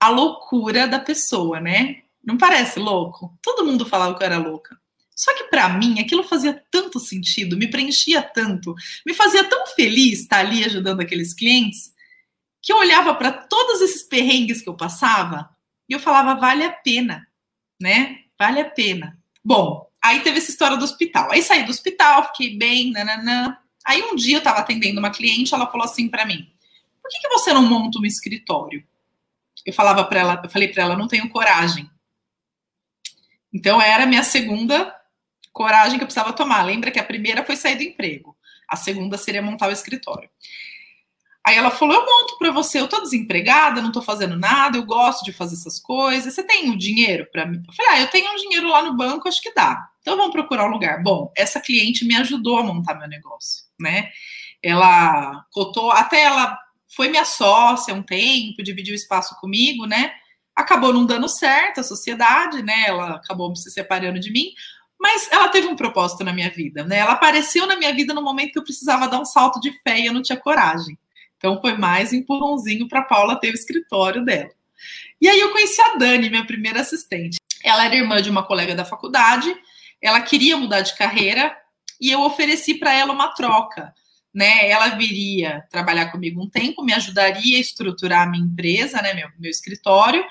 a 0.00 0.08
loucura 0.08 0.86
da 0.86 0.98
pessoa, 0.98 1.60
né? 1.60 2.02
Não 2.24 2.36
parece 2.36 2.78
louco? 2.78 3.38
Todo 3.42 3.64
mundo 3.64 3.86
falava 3.86 4.16
que 4.16 4.22
eu 4.22 4.26
era 4.26 4.38
louca. 4.38 4.76
Só 5.14 5.34
que 5.34 5.44
para 5.44 5.68
mim 5.68 6.00
aquilo 6.00 6.24
fazia 6.24 6.62
tanto 6.70 6.98
sentido, 6.98 7.56
me 7.56 7.70
preenchia 7.70 8.22
tanto, 8.22 8.74
me 9.06 9.14
fazia 9.14 9.44
tão 9.44 9.66
feliz 9.68 10.20
estar 10.20 10.38
ali 10.38 10.64
ajudando 10.64 11.00
aqueles 11.00 11.34
clientes, 11.34 11.92
que 12.60 12.72
eu 12.72 12.78
olhava 12.78 13.14
para 13.14 13.32
todos 13.32 13.80
esses 13.80 14.02
perrengues 14.02 14.62
que 14.62 14.68
eu 14.68 14.76
passava 14.76 15.48
e 15.88 15.92
eu 15.92 16.00
falava, 16.00 16.40
vale 16.40 16.64
a 16.64 16.72
pena, 16.72 17.26
né? 17.80 18.21
Vale 18.42 18.58
a 18.58 18.68
pena. 18.68 19.16
Bom, 19.44 19.88
aí 20.02 20.18
teve 20.18 20.38
essa 20.38 20.50
história 20.50 20.76
do 20.76 20.82
hospital. 20.82 21.30
Aí 21.30 21.40
saí 21.40 21.62
do 21.62 21.70
hospital, 21.70 22.26
fiquei 22.26 22.58
bem, 22.58 22.90
nananã. 22.90 23.56
Aí 23.84 24.02
um 24.02 24.16
dia 24.16 24.34
eu 24.34 24.38
estava 24.38 24.58
atendendo 24.58 24.98
uma 24.98 25.12
cliente, 25.12 25.54
ela 25.54 25.70
falou 25.70 25.84
assim 25.84 26.08
para 26.08 26.26
mim: 26.26 26.52
por 27.00 27.08
que, 27.08 27.20
que 27.20 27.28
você 27.28 27.52
não 27.52 27.62
monta 27.62 28.00
um 28.00 28.04
escritório? 28.04 28.84
Eu 29.64 29.72
falava 29.72 30.04
para 30.06 30.18
ela, 30.18 30.40
eu 30.42 30.50
falei 30.50 30.66
para 30.66 30.82
ela, 30.82 30.96
não 30.96 31.06
tenho 31.06 31.28
coragem. 31.28 31.88
Então, 33.54 33.80
era 33.80 34.02
a 34.02 34.06
minha 34.08 34.24
segunda 34.24 34.92
coragem 35.52 35.96
que 35.96 36.02
eu 36.02 36.08
precisava 36.08 36.32
tomar. 36.32 36.62
Lembra 36.62 36.90
que 36.90 36.98
a 36.98 37.04
primeira 37.04 37.44
foi 37.44 37.54
sair 37.54 37.76
do 37.76 37.84
emprego, 37.84 38.36
a 38.68 38.74
segunda 38.74 39.16
seria 39.16 39.40
montar 39.40 39.68
o 39.68 39.72
escritório. 39.72 40.28
Aí 41.44 41.56
ela 41.56 41.70
falou: 41.70 41.94
Eu 41.94 42.06
monto 42.06 42.38
para 42.38 42.50
você, 42.50 42.80
eu 42.80 42.88
tô 42.88 43.00
desempregada, 43.00 43.82
não 43.82 43.92
tô 43.92 44.00
fazendo 44.00 44.36
nada, 44.36 44.76
eu 44.76 44.84
gosto 44.84 45.24
de 45.24 45.32
fazer 45.32 45.54
essas 45.54 45.78
coisas. 45.80 46.34
Você 46.34 46.42
tem 46.42 46.70
um 46.70 46.76
dinheiro 46.76 47.26
para 47.32 47.46
mim? 47.46 47.62
Eu 47.66 47.74
falei: 47.74 47.92
Ah, 47.92 48.00
eu 48.00 48.08
tenho 48.08 48.32
um 48.32 48.36
dinheiro 48.36 48.68
lá 48.68 48.82
no 48.82 48.96
banco, 48.96 49.28
acho 49.28 49.42
que 49.42 49.54
dá. 49.54 49.88
Então 50.00 50.16
vamos 50.16 50.32
procurar 50.32 50.66
um 50.66 50.72
lugar. 50.72 51.02
Bom, 51.02 51.32
essa 51.36 51.60
cliente 51.60 52.04
me 52.04 52.16
ajudou 52.16 52.58
a 52.58 52.62
montar 52.62 52.94
meu 52.94 53.08
negócio, 53.08 53.64
né? 53.78 54.10
Ela 54.62 55.44
cotou, 55.52 55.90
até 55.90 56.22
ela 56.22 56.56
foi 56.94 57.08
minha 57.08 57.24
sócia 57.24 57.94
um 57.94 58.02
tempo, 58.02 58.62
dividiu 58.62 58.92
o 58.92 58.96
espaço 58.96 59.34
comigo, 59.40 59.86
né? 59.86 60.12
acabou 60.54 60.92
não 60.92 61.06
dando 61.06 61.28
certo 61.28 61.80
a 61.80 61.84
sociedade, 61.84 62.62
né? 62.62 62.84
Ela 62.86 63.16
acabou 63.16 63.54
se 63.56 63.70
separando 63.70 64.20
de 64.20 64.30
mim, 64.30 64.52
mas 65.00 65.30
ela 65.32 65.48
teve 65.48 65.66
um 65.66 65.76
propósito 65.76 66.22
na 66.24 66.32
minha 66.32 66.50
vida, 66.50 66.84
né? 66.84 66.98
Ela 66.98 67.12
apareceu 67.12 67.66
na 67.66 67.76
minha 67.76 67.92
vida 67.94 68.14
no 68.14 68.22
momento 68.22 68.52
que 68.52 68.58
eu 68.58 68.64
precisava 68.64 69.08
dar 69.08 69.20
um 69.20 69.24
salto 69.24 69.60
de 69.60 69.72
fé 69.82 69.98
e 69.98 70.06
eu 70.06 70.12
não 70.12 70.22
tinha 70.22 70.38
coragem. 70.38 70.96
Então 71.42 71.60
foi 71.60 71.76
mais 71.76 72.12
empurrãozinho 72.12 72.86
para 72.86 73.02
Paula 73.02 73.34
ter 73.34 73.50
o 73.50 73.54
escritório 73.54 74.24
dela. 74.24 74.50
E 75.20 75.28
aí 75.28 75.40
eu 75.40 75.50
conheci 75.50 75.80
a 75.80 75.96
Dani, 75.96 76.30
minha 76.30 76.46
primeira 76.46 76.80
assistente. 76.80 77.38
Ela 77.64 77.86
era 77.86 77.96
irmã 77.96 78.22
de 78.22 78.30
uma 78.30 78.44
colega 78.44 78.74
da 78.74 78.84
faculdade, 78.84 79.52
ela 80.00 80.20
queria 80.20 80.56
mudar 80.56 80.82
de 80.82 80.96
carreira 80.96 81.56
e 82.00 82.10
eu 82.10 82.20
ofereci 82.22 82.74
para 82.74 82.92
ela 82.94 83.12
uma 83.12 83.28
troca 83.28 83.92
né? 84.34 84.68
Ela 84.68 84.88
viria 84.90 85.64
trabalhar 85.70 86.10
comigo 86.10 86.42
um 86.42 86.48
tempo, 86.48 86.82
me 86.82 86.94
ajudaria 86.94 87.58
a 87.58 87.60
estruturar 87.60 88.22
a 88.22 88.30
minha 88.30 88.44
empresa, 88.44 89.02
né? 89.02 89.12
Meu, 89.12 89.28
meu 89.38 89.50
escritório. 89.50 90.24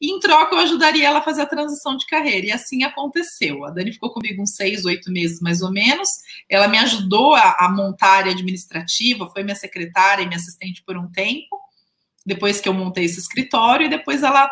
E 0.00 0.10
em 0.10 0.20
troca, 0.20 0.54
eu 0.54 0.58
ajudaria 0.58 1.06
ela 1.06 1.20
a 1.20 1.22
fazer 1.22 1.42
a 1.42 1.46
transição 1.46 1.96
de 1.96 2.06
carreira. 2.06 2.46
E 2.46 2.52
assim 2.52 2.82
aconteceu. 2.82 3.64
A 3.64 3.70
Dani 3.70 3.92
ficou 3.92 4.12
comigo 4.12 4.42
uns 4.42 4.54
seis, 4.54 4.84
oito 4.84 5.10
meses 5.10 5.40
mais 5.40 5.62
ou 5.62 5.72
menos. 5.72 6.08
Ela 6.48 6.68
me 6.68 6.78
ajudou 6.78 7.34
a, 7.34 7.56
a 7.58 7.68
montar 7.68 8.08
a 8.08 8.16
área 8.16 8.32
administrativa, 8.32 9.30
foi 9.30 9.42
minha 9.42 9.56
secretária 9.56 10.22
e 10.22 10.26
minha 10.26 10.38
assistente 10.38 10.82
por 10.84 10.96
um 10.96 11.10
tempo. 11.10 11.58
Depois 12.26 12.60
que 12.60 12.68
eu 12.68 12.74
montei 12.74 13.04
esse 13.04 13.20
escritório, 13.20 13.86
e 13.86 13.90
depois 13.90 14.22
ela 14.22 14.50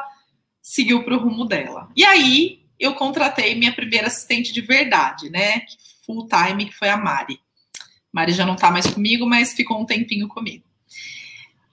seguiu 0.62 1.05
para 1.05 1.16
o 1.16 1.18
rumo 1.18 1.44
dela. 1.44 1.88
E 1.96 2.05
aí 2.05 2.62
eu 2.78 2.94
contratei 2.94 3.55
minha 3.55 3.72
primeira 3.72 4.07
assistente 4.07 4.52
de 4.52 4.61
verdade, 4.61 5.31
né? 5.31 5.62
Full 6.07 6.28
time, 6.28 6.66
que 6.66 6.74
foi 6.74 6.88
a 6.88 6.96
Mari. 6.96 7.38
Mari 8.12 8.33
já 8.33 8.44
não 8.44 8.55
está 8.55 8.70
mais 8.70 8.87
comigo, 8.87 9.26
mas 9.26 9.55
ficou 9.55 9.81
um 9.81 9.87
tempinho 9.87 10.28
comigo. 10.28 10.64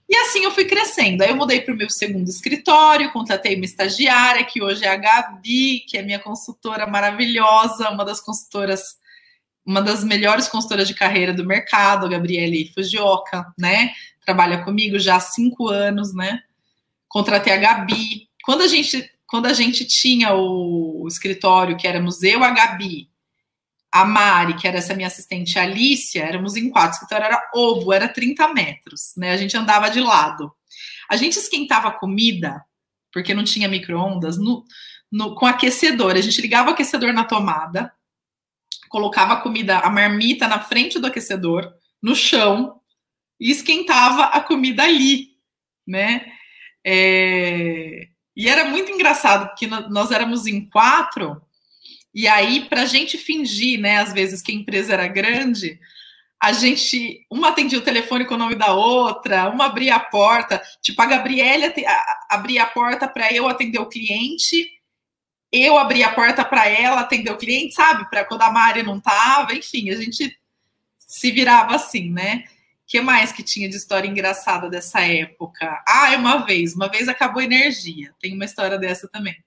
E 0.09 0.15
assim 0.15 0.43
eu 0.43 0.51
fui 0.51 0.65
crescendo. 0.65 1.21
Aí 1.21 1.29
eu 1.29 1.35
mudei 1.35 1.61
para 1.61 1.73
o 1.73 1.77
meu 1.77 1.89
segundo 1.89 2.27
escritório, 2.27 3.11
contratei 3.11 3.55
uma 3.55 3.65
estagiária, 3.65 4.43
que 4.43 4.61
hoje 4.61 4.83
é 4.83 4.89
a 4.89 4.95
Gabi, 4.95 5.81
que 5.87 5.97
é 5.97 6.01
minha 6.01 6.19
consultora 6.19 6.87
maravilhosa, 6.87 7.89
uma 7.91 8.03
das 8.03 8.19
consultoras 8.19 8.97
uma 9.69 9.83
das 9.83 10.03
melhores 10.03 10.47
consultoras 10.47 10.87
de 10.87 10.95
carreira 10.95 11.31
do 11.31 11.45
mercado, 11.45 12.07
a 12.07 12.09
Gabriele 12.09 12.71
Fujioka, 12.73 13.53
né? 13.55 13.91
Trabalha 14.25 14.63
comigo 14.63 14.97
já 14.97 15.17
há 15.17 15.19
cinco 15.19 15.67
anos, 15.67 16.11
né? 16.11 16.39
Contratei 17.07 17.53
a 17.53 17.57
Gabi. 17.57 18.27
Quando 18.43 18.61
a 18.61 18.67
gente, 18.67 19.07
quando 19.27 19.45
a 19.45 19.53
gente 19.53 19.85
tinha 19.85 20.33
o, 20.33 21.05
escritório, 21.07 21.77
que 21.77 21.87
era 21.87 22.01
Museu, 22.01 22.43
a 22.43 22.49
Gabi, 22.49 23.09
a 23.91 24.05
Mari, 24.05 24.55
que 24.55 24.67
era 24.67 24.77
essa 24.77 24.93
minha 24.93 25.07
assistente, 25.07 25.57
a 25.57 25.63
Alicia, 25.63 26.23
éramos 26.23 26.55
em 26.55 26.69
quatro. 26.69 26.91
O 26.91 26.93
escritório 26.93 27.25
era 27.25 27.49
ovo, 27.53 27.91
era 27.91 28.07
30 28.07 28.53
metros, 28.53 29.13
né? 29.17 29.31
A 29.31 29.37
gente 29.37 29.57
andava 29.57 29.89
de 29.89 29.99
lado. 29.99 30.51
A 31.09 31.15
gente 31.15 31.37
esquentava 31.37 31.91
comida, 31.91 32.63
porque 33.11 33.33
não 33.33 33.43
tinha 33.43 33.67
micro-ondas, 33.67 34.37
no, 34.37 34.63
no, 35.11 35.33
com 35.33 35.45
aquecedor. 35.45 36.15
A 36.15 36.21
gente 36.21 36.39
ligava 36.41 36.69
o 36.69 36.73
aquecedor 36.73 37.13
na 37.13 37.23
tomada, 37.23 37.91
colocava 38.89 39.33
a 39.33 39.41
comida, 39.41 39.79
a 39.79 39.89
marmita 39.89 40.47
na 40.47 40.59
frente 40.59 40.99
do 40.99 41.07
aquecedor, 41.07 41.71
no 42.01 42.15
chão, 42.15 42.79
e 43.39 43.49
esquentava 43.49 44.25
a 44.25 44.41
comida 44.41 44.83
ali, 44.83 45.29
né? 45.87 46.25
É... 46.85 48.07
E 48.35 48.47
era 48.47 48.65
muito 48.65 48.91
engraçado, 48.91 49.47
porque 49.47 49.67
nós 49.67 50.11
éramos 50.11 50.45
em 50.45 50.69
quatro, 50.69 51.41
e 52.13 52.27
aí, 52.27 52.65
para 52.65 52.83
a 52.83 52.85
gente 52.85 53.17
fingir, 53.17 53.79
né, 53.79 53.97
às 53.97 54.13
vezes 54.13 54.41
que 54.41 54.51
a 54.51 54.55
empresa 54.55 54.93
era 54.93 55.07
grande, 55.07 55.79
a 56.41 56.53
gente, 56.53 57.25
uma 57.29 57.49
atendia 57.49 57.77
o 57.77 57.83
telefone 57.83 58.25
com 58.25 58.35
o 58.35 58.37
nome 58.37 58.55
da 58.55 58.73
outra, 58.73 59.49
uma 59.49 59.65
abria 59.65 59.95
a 59.95 59.99
porta, 59.99 60.61
tipo, 60.81 61.01
a 61.01 61.05
Gabriela 61.05 61.73
abria 62.29 62.63
a 62.63 62.67
porta 62.67 63.07
para 63.07 63.33
eu 63.33 63.47
atender 63.47 63.79
o 63.79 63.89
cliente, 63.89 64.71
eu 65.51 65.77
abria 65.77 66.07
a 66.07 66.13
porta 66.13 66.45
para 66.45 66.67
ela 66.67 67.01
atender 67.01 67.31
o 67.31 67.37
cliente, 67.37 67.73
sabe? 67.73 68.09
Para 68.09 68.23
quando 68.23 68.43
a 68.43 68.51
Mari 68.51 68.83
não 68.83 68.99
tava, 68.99 69.53
enfim, 69.53 69.89
a 69.89 69.95
gente 69.95 70.37
se 70.99 71.31
virava 71.31 71.75
assim, 71.75 72.11
né? 72.11 72.45
que 72.89 72.99
mais 72.99 73.31
que 73.31 73.43
tinha 73.43 73.69
de 73.69 73.75
história 73.75 74.07
engraçada 74.07 74.67
dessa 74.67 75.01
época? 75.01 75.83
Ah, 75.87 76.15
uma 76.17 76.43
vez, 76.43 76.73
uma 76.73 76.89
vez 76.89 77.07
acabou 77.07 77.39
a 77.39 77.45
energia. 77.45 78.11
Tem 78.19 78.33
uma 78.33 78.45
história 78.45 78.79
dessa 78.79 79.07
também. 79.07 79.37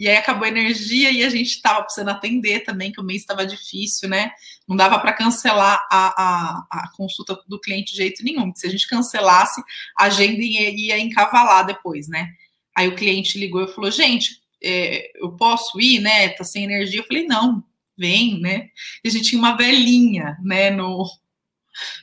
E 0.00 0.08
aí 0.08 0.16
acabou 0.16 0.46
a 0.46 0.48
energia 0.48 1.10
e 1.10 1.22
a 1.22 1.28
gente 1.28 1.50
estava 1.50 1.82
precisando 1.82 2.08
atender 2.08 2.60
também, 2.60 2.90
que 2.90 2.98
o 2.98 3.04
mês 3.04 3.20
estava 3.20 3.44
difícil, 3.44 4.08
né? 4.08 4.30
Não 4.66 4.74
dava 4.74 4.98
para 4.98 5.12
cancelar 5.12 5.78
a, 5.92 6.22
a, 6.22 6.66
a, 6.70 6.92
consulta 6.96 7.38
do 7.46 7.60
cliente 7.60 7.92
de 7.92 7.98
jeito 7.98 8.24
nenhum. 8.24 8.50
Se 8.56 8.66
a 8.66 8.70
gente 8.70 8.88
cancelasse, 8.88 9.62
a 9.98 10.04
agenda 10.04 10.40
ia, 10.40 10.70
ia 10.70 10.98
encavalar 10.98 11.66
depois, 11.66 12.08
né? 12.08 12.30
Aí 12.74 12.88
o 12.88 12.96
cliente 12.96 13.38
ligou 13.38 13.62
e 13.62 13.68
falou: 13.68 13.90
gente, 13.90 14.40
é, 14.64 15.12
eu 15.22 15.36
posso 15.36 15.78
ir, 15.78 16.00
né? 16.00 16.30
Tá 16.30 16.44
sem 16.44 16.64
energia. 16.64 17.00
Eu 17.00 17.06
falei: 17.06 17.26
não, 17.26 17.62
vem, 17.94 18.40
né? 18.40 18.70
E 19.04 19.08
a 19.08 19.10
gente 19.10 19.28
tinha 19.28 19.38
uma 19.38 19.54
velhinha, 19.54 20.38
né, 20.42 20.70
no, 20.70 21.06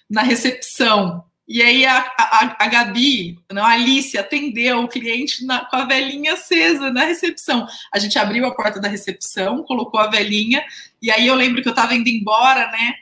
na 0.07 0.21
recepção. 0.21 1.25
E 1.47 1.61
aí 1.61 1.85
a, 1.85 1.99
a, 2.17 2.65
a 2.65 2.67
Gabi, 2.67 3.39
não, 3.49 3.63
a 3.63 3.69
Alice, 3.69 4.17
atendeu 4.17 4.79
o 4.83 4.87
cliente 4.87 5.45
na, 5.45 5.63
com 5.63 5.77
a 5.77 5.85
velhinha 5.85 6.33
acesa 6.33 6.91
na 6.91 7.05
recepção. 7.05 7.65
A 7.93 7.99
gente 7.99 8.19
abriu 8.19 8.45
a 8.45 8.53
porta 8.53 8.81
da 8.81 8.89
recepção, 8.89 9.63
colocou 9.63 9.97
a 9.99 10.07
velhinha, 10.07 10.61
e 11.01 11.09
aí 11.09 11.25
eu 11.25 11.35
lembro 11.35 11.61
que 11.61 11.67
eu 11.69 11.71
estava 11.71 11.95
indo 11.95 12.09
embora, 12.09 12.69
né? 12.71 12.95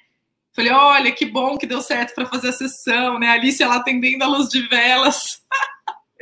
Falei, 0.54 0.72
olha, 0.72 1.12
que 1.12 1.26
bom 1.26 1.58
que 1.58 1.66
deu 1.66 1.82
certo 1.82 2.14
para 2.14 2.28
fazer 2.28 2.50
a 2.50 2.54
sessão, 2.54 3.18
né? 3.18 3.30
A 3.30 3.34
Alice, 3.34 3.62
ela 3.62 3.78
atendendo 3.78 4.24
a 4.24 4.28
luz 4.28 4.48
de 4.48 4.62
velas. 4.68 5.42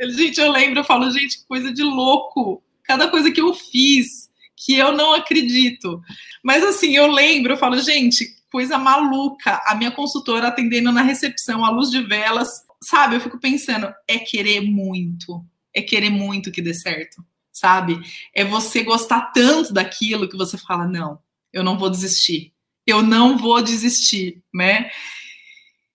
gente, 0.16 0.40
eu 0.40 0.50
lembro, 0.50 0.80
eu 0.80 0.84
falo, 0.84 1.10
gente, 1.10 1.38
que 1.38 1.46
coisa 1.46 1.72
de 1.72 1.82
louco. 1.82 2.62
Cada 2.84 3.08
coisa 3.08 3.30
que 3.30 3.40
eu 3.40 3.52
fiz, 3.52 4.30
que 4.56 4.74
eu 4.76 4.92
não 4.92 5.12
acredito. 5.12 6.02
Mas 6.42 6.64
assim, 6.64 6.96
eu 6.96 7.06
lembro, 7.06 7.52
eu 7.52 7.56
falo, 7.56 7.78
gente, 7.78 8.34
coisa 8.54 8.78
maluca. 8.78 9.60
A 9.66 9.74
minha 9.74 9.90
consultora 9.90 10.46
atendendo 10.46 10.92
na 10.92 11.02
recepção, 11.02 11.64
à 11.64 11.70
luz 11.70 11.90
de 11.90 12.00
velas, 12.00 12.48
sabe? 12.80 13.16
Eu 13.16 13.20
fico 13.20 13.40
pensando, 13.40 13.92
é 14.06 14.16
querer 14.16 14.60
muito, 14.60 15.44
é 15.74 15.82
querer 15.82 16.10
muito 16.10 16.52
que 16.52 16.62
dê 16.62 16.72
certo, 16.72 17.20
sabe? 17.52 18.00
É 18.32 18.44
você 18.44 18.84
gostar 18.84 19.32
tanto 19.32 19.72
daquilo 19.72 20.28
que 20.28 20.36
você 20.36 20.56
fala, 20.56 20.86
não, 20.86 21.18
eu 21.52 21.64
não 21.64 21.76
vou 21.76 21.90
desistir, 21.90 22.52
eu 22.86 23.02
não 23.02 23.36
vou 23.36 23.60
desistir, 23.60 24.40
né? 24.54 24.88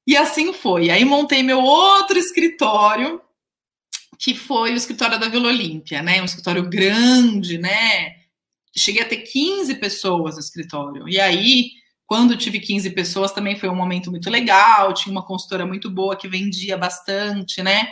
E 0.06 0.18
assim 0.18 0.52
foi. 0.52 0.90
Aí 0.90 1.06
montei 1.06 1.42
meu 1.42 1.62
outro 1.62 2.20
escritório, 2.20 3.22
que 4.18 4.36
foi 4.36 4.74
o 4.74 4.76
escritório 4.76 5.18
da 5.18 5.30
Vila 5.30 5.48
Olímpia, 5.48 6.02
né? 6.02 6.22
Um 6.22 6.26
escritório 6.26 6.70
grande, 6.70 7.58
né? 7.58 8.18
Cheguei 8.76 9.02
a 9.02 9.08
ter 9.08 9.22
15 9.22 9.76
pessoas 9.76 10.36
no 10.36 10.42
escritório. 10.42 11.08
E 11.08 11.18
aí 11.22 11.80
quando 12.10 12.36
tive 12.36 12.60
15 12.60 12.90
pessoas 12.90 13.32
também 13.32 13.56
foi 13.56 13.70
um 13.70 13.76
momento 13.76 14.10
muito 14.10 14.32
legal, 14.32 14.96
tinha 14.96 15.12
uma 15.12 15.24
consultora 15.24 15.64
muito 15.64 15.92
boa 15.92 16.16
que 16.16 16.28
vendia 16.28 16.76
bastante, 16.76 17.62
né? 17.62 17.88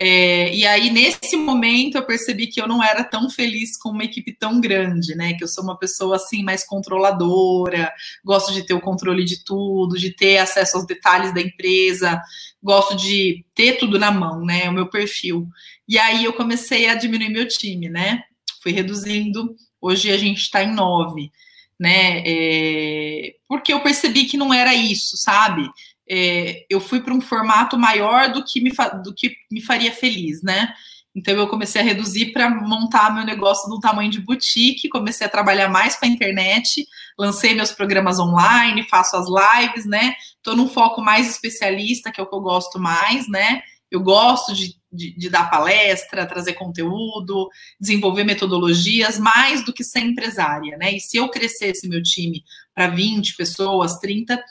É, 0.00 0.52
e 0.52 0.66
aí, 0.66 0.90
nesse 0.90 1.36
momento, 1.36 1.94
eu 1.94 2.04
percebi 2.04 2.48
que 2.48 2.60
eu 2.60 2.66
não 2.66 2.82
era 2.82 3.04
tão 3.04 3.30
feliz 3.30 3.78
com 3.78 3.90
uma 3.90 4.02
equipe 4.02 4.36
tão 4.36 4.60
grande, 4.60 5.14
né? 5.14 5.34
Que 5.34 5.44
eu 5.44 5.48
sou 5.48 5.62
uma 5.62 5.78
pessoa 5.78 6.16
assim 6.16 6.42
mais 6.42 6.66
controladora, 6.66 7.92
gosto 8.24 8.52
de 8.52 8.66
ter 8.66 8.74
o 8.74 8.80
controle 8.80 9.24
de 9.24 9.44
tudo, 9.44 9.96
de 9.96 10.10
ter 10.10 10.38
acesso 10.38 10.78
aos 10.78 10.84
detalhes 10.84 11.32
da 11.32 11.40
empresa, 11.40 12.20
gosto 12.60 12.96
de 12.96 13.44
ter 13.54 13.74
tudo 13.78 13.96
na 13.96 14.10
mão, 14.10 14.44
né? 14.44 14.68
O 14.68 14.72
meu 14.72 14.90
perfil. 14.90 15.46
E 15.86 15.96
aí 16.00 16.24
eu 16.24 16.32
comecei 16.32 16.88
a 16.88 16.96
diminuir 16.96 17.28
meu 17.28 17.46
time, 17.46 17.88
né? 17.88 18.24
Fui 18.60 18.72
reduzindo. 18.72 19.54
Hoje 19.80 20.10
a 20.10 20.18
gente 20.18 20.40
está 20.40 20.64
em 20.64 20.74
nove 20.74 21.30
né? 21.82 22.22
É, 22.24 23.34
porque 23.48 23.72
eu 23.72 23.80
percebi 23.80 24.24
que 24.24 24.36
não 24.36 24.54
era 24.54 24.72
isso, 24.72 25.16
sabe? 25.16 25.68
É, 26.08 26.64
eu 26.70 26.80
fui 26.80 27.00
para 27.00 27.12
um 27.12 27.20
formato 27.20 27.76
maior 27.76 28.32
do 28.32 28.44
que, 28.44 28.60
me 28.60 28.70
do 29.02 29.12
que 29.12 29.34
me 29.50 29.60
faria 29.60 29.90
feliz, 29.90 30.42
né? 30.44 30.72
Então 31.14 31.34
eu 31.34 31.48
comecei 31.48 31.82
a 31.82 31.84
reduzir 31.84 32.32
para 32.32 32.48
montar 32.48 33.12
meu 33.12 33.24
negócio 33.24 33.68
do 33.68 33.80
tamanho 33.80 34.10
de 34.10 34.20
boutique, 34.20 34.88
comecei 34.88 35.26
a 35.26 35.30
trabalhar 35.30 35.68
mais 35.68 35.96
com 35.96 36.06
a 36.06 36.08
internet, 36.08 36.86
lancei 37.18 37.52
meus 37.52 37.72
programas 37.72 38.20
online, 38.20 38.88
faço 38.88 39.16
as 39.16 39.26
lives, 39.26 39.84
né? 39.84 40.14
Estou 40.36 40.56
num 40.56 40.68
foco 40.68 41.02
mais 41.02 41.28
especialista, 41.28 42.12
que 42.12 42.20
é 42.20 42.22
o 42.22 42.28
que 42.28 42.34
eu 42.34 42.40
gosto 42.40 42.78
mais, 42.78 43.28
né? 43.28 43.60
Eu 43.92 44.00
gosto 44.00 44.54
de, 44.54 44.74
de, 44.90 45.14
de, 45.14 45.28
dar 45.28 45.50
palestra, 45.50 46.24
trazer 46.24 46.54
conteúdo, 46.54 47.50
desenvolver 47.78 48.24
metodologias, 48.24 49.18
mais 49.18 49.62
do 49.62 49.70
que 49.70 49.84
ser 49.84 50.00
empresária, 50.00 50.78
né? 50.78 50.94
E 50.94 50.98
se 50.98 51.18
eu 51.18 51.28
crescesse 51.28 51.86
meu 51.86 52.02
time 52.02 52.42
para 52.74 52.86
20 52.88 53.36
pessoas, 53.36 53.98
30, 53.98 54.42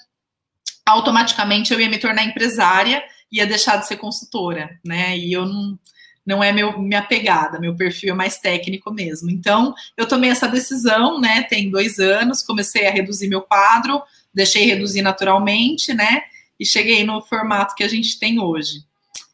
automaticamente 0.85 1.73
eu 1.73 1.81
ia 1.81 1.89
me 1.89 1.97
tornar 1.97 2.23
empresária, 2.23 3.03
ia 3.31 3.47
deixar 3.47 3.77
de 3.77 3.87
ser 3.87 3.97
consultora, 3.97 4.79
né? 4.85 5.17
E 5.17 5.33
eu 5.33 5.43
não, 5.47 5.79
não 6.23 6.43
é 6.43 6.51
meu, 6.51 6.79
minha 6.79 7.01
pegada, 7.01 7.59
meu 7.59 7.75
perfil 7.75 8.13
é 8.13 8.15
mais 8.15 8.37
técnico 8.37 8.93
mesmo. 8.93 9.31
Então, 9.31 9.73
eu 9.97 10.07
tomei 10.07 10.29
essa 10.29 10.47
decisão, 10.47 11.19
né? 11.19 11.41
Tem 11.49 11.71
dois 11.71 11.97
anos, 11.97 12.43
comecei 12.43 12.85
a 12.85 12.91
reduzir 12.91 13.27
meu 13.27 13.41
quadro, 13.41 14.03
deixei 14.31 14.65
reduzir 14.67 15.01
naturalmente, 15.01 15.95
né? 15.95 16.21
E 16.59 16.65
cheguei 16.65 17.03
no 17.03 17.23
formato 17.23 17.73
que 17.73 17.83
a 17.83 17.87
gente 17.87 18.19
tem 18.19 18.39
hoje. 18.39 18.90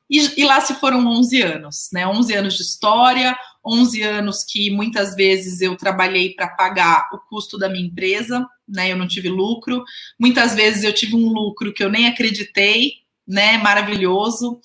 E, 0.09 0.41
e, 0.41 0.45
lá 0.45 0.61
se 0.61 0.73
foram 0.75 1.05
11 1.05 1.41
anos, 1.41 1.89
né? 1.91 2.07
11 2.07 2.33
anos 2.33 2.55
de 2.55 2.63
história, 2.63 3.37
11 3.65 4.01
anos 4.01 4.43
que 4.43 4.71
muitas 4.71 5.15
vezes 5.15 5.61
eu 5.61 5.75
trabalhei 5.75 6.33
para 6.33 6.47
pagar 6.47 7.09
o 7.11 7.17
custo 7.29 7.57
da 7.57 7.67
minha 7.67 7.85
empresa, 7.85 8.47
né? 8.67 8.91
Eu 8.91 8.97
não 8.97 9.07
tive 9.07 9.29
lucro. 9.29 9.83
Muitas 10.17 10.55
vezes 10.55 10.83
eu 10.83 10.93
tive 10.93 11.15
um 11.15 11.27
lucro 11.27 11.73
que 11.73 11.83
eu 11.83 11.89
nem 11.89 12.07
acreditei, 12.07 12.93
né? 13.27 13.57
Maravilhoso. 13.57 14.61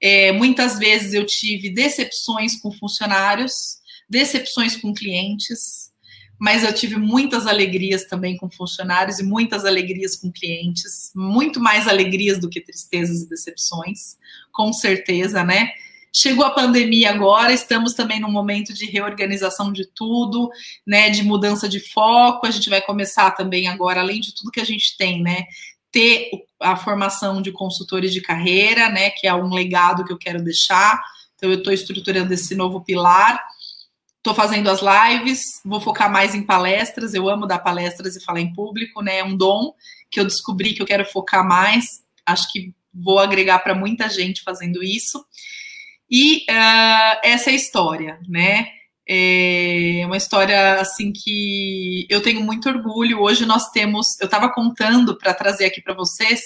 É, 0.00 0.32
muitas 0.32 0.78
vezes 0.78 1.14
eu 1.14 1.24
tive 1.24 1.70
decepções 1.70 2.60
com 2.60 2.72
funcionários, 2.72 3.78
decepções 4.08 4.76
com 4.76 4.94
clientes, 4.94 5.89
mas 6.40 6.64
eu 6.64 6.72
tive 6.72 6.96
muitas 6.96 7.46
alegrias 7.46 8.06
também 8.06 8.34
com 8.38 8.48
funcionários 8.48 9.18
e 9.18 9.22
muitas 9.22 9.66
alegrias 9.66 10.16
com 10.16 10.32
clientes, 10.32 11.12
muito 11.14 11.60
mais 11.60 11.86
alegrias 11.86 12.40
do 12.40 12.48
que 12.48 12.62
tristezas 12.62 13.20
e 13.20 13.28
decepções, 13.28 14.16
com 14.50 14.72
certeza, 14.72 15.44
né? 15.44 15.68
Chegou 16.10 16.42
a 16.42 16.50
pandemia 16.50 17.10
agora, 17.10 17.52
estamos 17.52 17.92
também 17.92 18.18
num 18.18 18.30
momento 18.30 18.72
de 18.72 18.86
reorganização 18.86 19.70
de 19.70 19.84
tudo, 19.84 20.50
né, 20.84 21.10
de 21.10 21.22
mudança 21.22 21.68
de 21.68 21.78
foco. 21.78 22.46
A 22.46 22.50
gente 22.50 22.70
vai 22.70 22.80
começar 22.80 23.30
também 23.32 23.68
agora, 23.68 24.00
além 24.00 24.18
de 24.18 24.34
tudo 24.34 24.50
que 24.50 24.60
a 24.60 24.64
gente 24.64 24.96
tem, 24.96 25.22
né, 25.22 25.44
ter 25.92 26.30
a 26.58 26.74
formação 26.74 27.42
de 27.42 27.52
consultores 27.52 28.14
de 28.14 28.22
carreira, 28.22 28.88
né, 28.88 29.10
que 29.10 29.26
é 29.26 29.34
um 29.34 29.52
legado 29.52 30.04
que 30.04 30.12
eu 30.12 30.18
quero 30.18 30.42
deixar. 30.42 31.00
Então 31.36 31.50
eu 31.50 31.58
estou 31.58 31.72
estruturando 31.72 32.32
esse 32.32 32.54
novo 32.54 32.80
pilar 32.80 33.38
Estou 34.20 34.34
fazendo 34.34 34.68
as 34.68 34.80
lives, 34.82 35.40
vou 35.64 35.80
focar 35.80 36.12
mais 36.12 36.34
em 36.34 36.42
palestras. 36.42 37.14
Eu 37.14 37.26
amo 37.26 37.46
dar 37.46 37.58
palestras 37.60 38.16
e 38.16 38.22
falar 38.22 38.40
em 38.40 38.52
público, 38.52 39.00
né? 39.00 39.20
É 39.20 39.24
um 39.24 39.34
dom 39.34 39.72
que 40.10 40.20
eu 40.20 40.24
descobri 40.24 40.74
que 40.74 40.82
eu 40.82 40.86
quero 40.86 41.06
focar 41.06 41.42
mais. 41.46 41.86
Acho 42.26 42.52
que 42.52 42.74
vou 42.92 43.18
agregar 43.18 43.60
para 43.60 43.74
muita 43.74 44.10
gente 44.10 44.42
fazendo 44.42 44.82
isso. 44.82 45.24
E 46.10 46.44
uh, 46.50 47.20
essa 47.24 47.48
é 47.48 47.54
a 47.54 47.56
história, 47.56 48.20
né? 48.28 48.68
É 49.08 50.02
uma 50.04 50.18
história 50.18 50.74
assim 50.80 51.12
que 51.14 52.06
eu 52.10 52.20
tenho 52.20 52.42
muito 52.42 52.68
orgulho. 52.68 53.22
Hoje 53.22 53.46
nós 53.46 53.70
temos, 53.70 54.20
eu 54.20 54.26
estava 54.26 54.52
contando 54.52 55.16
para 55.16 55.32
trazer 55.32 55.64
aqui 55.64 55.80
para 55.80 55.94
vocês, 55.94 56.42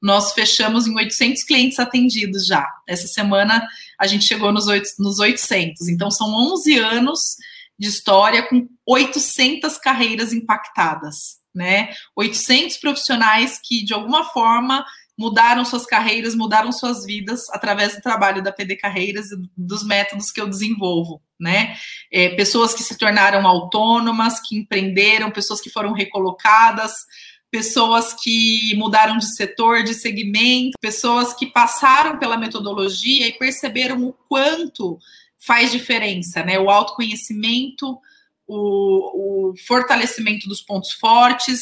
nós 0.00 0.32
fechamos 0.32 0.86
em 0.86 0.94
800 0.94 1.44
clientes 1.44 1.78
atendidos 1.78 2.46
já. 2.46 2.66
Essa 2.88 3.06
semana 3.06 3.66
a 3.98 4.06
gente 4.06 4.24
chegou 4.24 4.50
nos, 4.52 4.66
8, 4.66 4.88
nos 4.98 5.18
800. 5.18 5.88
Então 5.88 6.10
são 6.10 6.32
11 6.32 6.78
anos 6.78 7.36
de 7.78 7.88
história 7.88 8.46
com 8.48 8.68
800 8.86 9.78
carreiras 9.78 10.32
impactadas, 10.32 11.38
né? 11.54 11.90
800 12.16 12.76
profissionais 12.78 13.60
que 13.62 13.84
de 13.84 13.92
alguma 13.94 14.24
forma 14.24 14.84
mudaram 15.20 15.66
suas 15.66 15.84
carreiras, 15.84 16.34
mudaram 16.34 16.72
suas 16.72 17.04
vidas 17.04 17.50
através 17.50 17.94
do 17.94 18.00
trabalho 18.00 18.42
da 18.42 18.50
PD 18.50 18.74
Carreiras 18.74 19.30
e 19.30 19.36
dos 19.54 19.84
métodos 19.84 20.30
que 20.30 20.40
eu 20.40 20.48
desenvolvo, 20.48 21.20
né? 21.38 21.76
É, 22.10 22.30
pessoas 22.30 22.72
que 22.72 22.82
se 22.82 22.96
tornaram 22.96 23.46
autônomas, 23.46 24.40
que 24.40 24.56
empreenderam, 24.56 25.30
pessoas 25.30 25.60
que 25.60 25.68
foram 25.68 25.92
recolocadas, 25.92 27.04
pessoas 27.50 28.12
que 28.12 28.74
mudaram 28.76 29.18
de 29.18 29.34
setor, 29.34 29.82
de 29.82 29.94
segmento, 29.94 30.78
pessoas 30.80 31.34
que 31.34 31.46
passaram 31.46 32.18
pela 32.18 32.36
metodologia 32.36 33.26
e 33.26 33.32
perceberam 33.32 34.04
o 34.04 34.12
quanto 34.28 34.98
faz 35.38 35.72
diferença, 35.72 36.44
né? 36.44 36.58
O 36.58 36.70
autoconhecimento, 36.70 37.98
o, 38.46 39.50
o 39.50 39.54
fortalecimento 39.66 40.48
dos 40.48 40.60
pontos 40.60 40.92
fortes, 40.92 41.60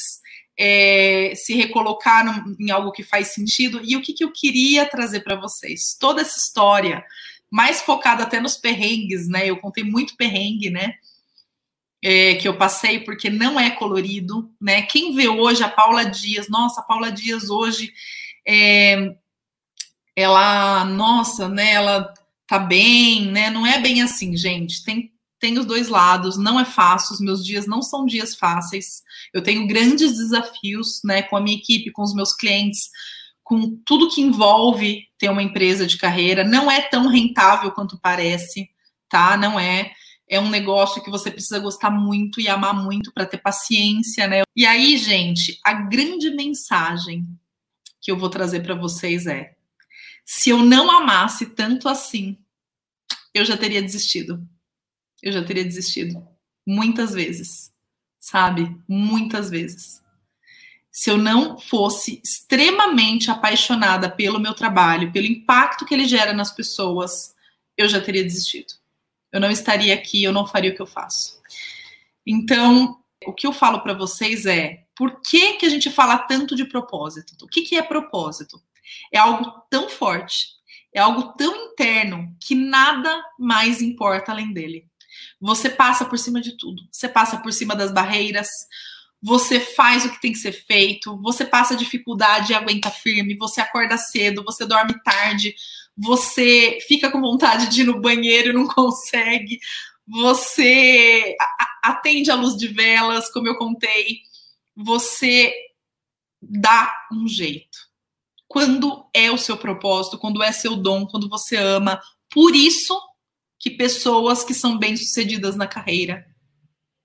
é, 0.59 1.33
se 1.37 1.55
recolocar 1.55 2.25
no, 2.25 2.57
em 2.59 2.71
algo 2.71 2.93
que 2.93 3.03
faz 3.03 3.29
sentido. 3.29 3.81
E 3.85 3.97
o 3.97 4.03
que, 4.03 4.13
que 4.13 4.25
eu 4.25 4.33
queria 4.33 4.85
trazer 4.85 5.21
para 5.21 5.41
vocês? 5.41 5.97
Toda 5.99 6.21
essa 6.21 6.39
história, 6.39 7.03
mais 7.51 7.81
focada 7.81 8.25
até 8.25 8.41
nos 8.41 8.57
perrengues, 8.57 9.29
né? 9.29 9.49
Eu 9.49 9.57
contei 9.59 9.85
muito 9.85 10.17
perrengue, 10.17 10.69
né? 10.69 10.95
É, 12.03 12.37
que 12.37 12.47
eu 12.47 12.57
passei, 12.57 13.01
porque 13.01 13.29
não 13.29 13.59
é 13.59 13.71
colorido, 13.71 14.53
né? 14.61 14.83
Quem 14.83 15.15
vê 15.17 15.29
hoje 15.29 15.65
a 15.65 15.69
Paula 15.69 16.05
Dias, 16.05 16.49
nossa, 16.49 16.81
a 16.81 16.85
Paula 16.85 17.11
Dias 17.11 17.51
hoje, 17.51 17.93
é, 18.47 19.17
ela, 20.15 20.85
nossa, 20.85 21.49
né? 21.49 21.73
Ela 21.73 22.15
tá 22.47 22.59
bem, 22.59 23.27
né? 23.33 23.51
Não 23.51 23.67
é 23.67 23.81
bem 23.81 24.01
assim, 24.01 24.37
gente. 24.37 24.85
Tem 24.85 25.13
tem 25.41 25.57
os 25.59 25.67
dois 25.67 25.89
lados, 25.89 26.37
não 26.37 26.59
é 26.59 26.65
fácil, 26.65 27.15
os 27.15 27.21
meus 27.21 27.45
dias 27.45 27.67
não 27.67 27.81
são 27.81 28.05
dias 28.05 28.35
fáceis. 28.35 29.03
Eu 29.33 29.43
tenho 29.43 29.67
grandes 29.69 30.17
desafios, 30.17 31.01
né, 31.05 31.23
com 31.23 31.37
a 31.37 31.41
minha 31.41 31.57
equipe, 31.57 31.93
com 31.93 32.03
os 32.03 32.15
meus 32.15 32.35
clientes, 32.35 32.91
com 33.45 33.81
tudo 33.87 34.11
que 34.11 34.21
envolve 34.21 35.05
ter 35.19 35.31
uma 35.31 35.43
empresa 35.43 35.87
de 35.87 35.97
carreira. 35.97 36.43
Não 36.45 36.71
é 36.71 36.83
tão 36.83 37.09
rentável 37.09 37.71
quanto 37.71 37.99
parece, 38.01 38.69
tá? 39.09 39.37
Não 39.37 39.59
é. 39.59 39.93
É 40.29 40.39
um 40.39 40.51
negócio 40.51 41.03
que 41.03 41.11
você 41.11 41.31
precisa 41.31 41.59
gostar 41.59 41.91
muito 41.91 42.41
e 42.41 42.49
amar 42.49 42.75
muito 42.75 43.13
para 43.13 43.27
ter 43.27 43.39
paciência, 43.39 44.27
né? 44.27 44.43
E 44.55 44.67
aí, 44.67 44.97
gente, 44.97 45.59
a 45.65 45.73
grande 45.73 46.31
mensagem 46.31 47.25
que 48.01 48.11
eu 48.11 48.17
vou 48.17 48.29
trazer 48.29 48.61
para 48.61 48.75
vocês 48.75 49.27
é: 49.27 49.55
se 50.25 50.51
eu 50.51 50.59
não 50.59 50.91
amasse 50.91 51.47
tanto 51.47 51.89
assim, 51.89 52.37
eu 53.33 53.45
já 53.45 53.57
teria 53.57 53.81
desistido 53.81 54.47
eu 55.23 55.33
já 55.33 55.45
teria 55.45 55.65
desistido. 55.65 56.27
Muitas 56.67 57.13
vezes. 57.13 57.73
Sabe? 58.19 58.77
Muitas 58.89 59.51
vezes. 59.51 60.03
Se 60.91 61.11
eu 61.11 61.17
não 61.17 61.59
fosse 61.59 62.21
extremamente 62.25 63.31
apaixonada 63.31 64.11
pelo 64.11 64.41
meu 64.41 64.55
trabalho, 64.55 65.13
pelo 65.13 65.27
impacto 65.27 65.85
que 65.85 65.95
ele 65.95 66.07
gera 66.07 66.33
nas 66.33 66.53
pessoas, 66.53 67.35
eu 67.77 67.89
já 67.89 68.01
teria 68.01 68.25
desistido. 68.25 68.75
Eu 69.33 69.41
não 69.41 69.51
estaria 69.51 69.95
aqui, 69.95 70.23
eu 70.23 70.33
não 70.33 70.47
faria 70.47 70.71
o 70.71 70.75
que 70.75 70.83
eu 70.83 70.87
faço. 70.87 71.39
Então, 72.27 72.99
o 73.27 73.33
que 73.33 73.47
eu 73.47 73.53
falo 73.53 73.81
para 73.81 73.95
vocês 73.95 74.47
é: 74.47 74.85
por 74.95 75.21
que, 75.21 75.55
que 75.55 75.67
a 75.67 75.69
gente 75.69 75.91
fala 75.91 76.19
tanto 76.19 76.55
de 76.55 76.65
propósito? 76.65 77.45
O 77.45 77.49
que, 77.49 77.63
que 77.63 77.77
é 77.77 77.83
propósito? 77.83 78.61
É 79.13 79.19
algo 79.19 79.63
tão 79.71 79.89
forte, 79.89 80.49
é 80.93 81.01
algo 81.01 81.35
tão 81.35 81.73
interno 81.73 82.35
que 82.41 82.55
nada 82.55 83.23
mais 83.39 83.83
importa 83.83 84.33
além 84.33 84.53
dele. 84.53 84.87
Você 85.41 85.69
passa 85.71 86.05
por 86.05 86.19
cima 86.19 86.41
de 86.41 86.57
tudo. 86.57 86.83
Você 86.91 87.09
passa 87.09 87.39
por 87.39 87.53
cima 87.53 87.75
das 87.75 87.93
barreiras, 87.93 88.49
você 89.21 89.59
faz 89.59 90.05
o 90.05 90.11
que 90.11 90.21
tem 90.21 90.33
que 90.33 90.39
ser 90.39 90.53
feito, 90.53 91.17
você 91.21 91.45
passa 91.45 91.77
dificuldade 91.77 92.53
e 92.53 92.55
aguenta 92.55 92.91
firme, 92.91 93.37
você 93.37 93.61
acorda 93.61 93.99
cedo, 93.99 94.45
você 94.45 94.65
dorme 94.65 94.95
tarde, 95.03 95.55
você 95.99 96.79
fica 96.87 97.11
com 97.11 97.21
vontade 97.21 97.69
de 97.69 97.81
ir 97.81 97.85
no 97.85 98.01
banheiro 98.01 98.51
e 98.51 98.53
não 98.53 98.69
consegue, 98.69 99.59
você 100.07 101.37
atende 101.83 102.31
à 102.31 102.37
luz 102.37 102.57
de 102.57 102.69
velas, 102.69 103.31
como 103.33 103.49
eu 103.49 103.57
contei, 103.57 104.21
você 104.77 105.53
dá 106.41 106.95
um 107.13 107.27
jeito. 107.27 107.79
Quando 108.47 109.05
é 109.13 109.31
o 109.31 109.37
seu 109.37 109.57
propósito, 109.57 110.19
quando 110.19 110.43
é 110.43 110.53
seu 110.53 110.77
dom, 110.77 111.05
quando 111.05 111.29
você 111.29 111.57
ama, 111.57 112.01
por 112.31 112.55
isso 112.55 112.99
que 113.59 113.71
pessoas 113.71 114.45
que 114.45 114.55
são 114.55 114.79
bem-sucedidas 114.79 115.57
na 115.57 115.67
carreira 115.67 116.25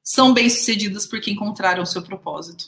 são 0.04 0.34
bem-sucedidas 0.34 1.08
porque 1.08 1.32
encontraram 1.32 1.82
o 1.82 1.88
seu 1.88 2.04
propósito. 2.04 2.66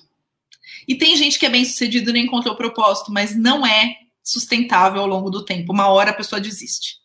E 0.87 0.95
tem 0.95 1.15
gente 1.15 1.37
que 1.37 1.45
é 1.45 1.49
bem-sucedido 1.49 2.09
e 2.09 2.13
não 2.13 2.19
encontrou 2.19 2.55
o 2.55 2.57
propósito, 2.57 3.11
mas 3.11 3.35
não 3.35 3.65
é 3.65 4.04
sustentável 4.25 5.01
ao 5.01 5.07
longo 5.07 5.29
do 5.29 5.45
tempo. 5.45 5.71
Uma 5.71 5.87
hora 5.87 6.09
a 6.09 6.15
pessoa 6.15 6.41
desiste. 6.41 6.97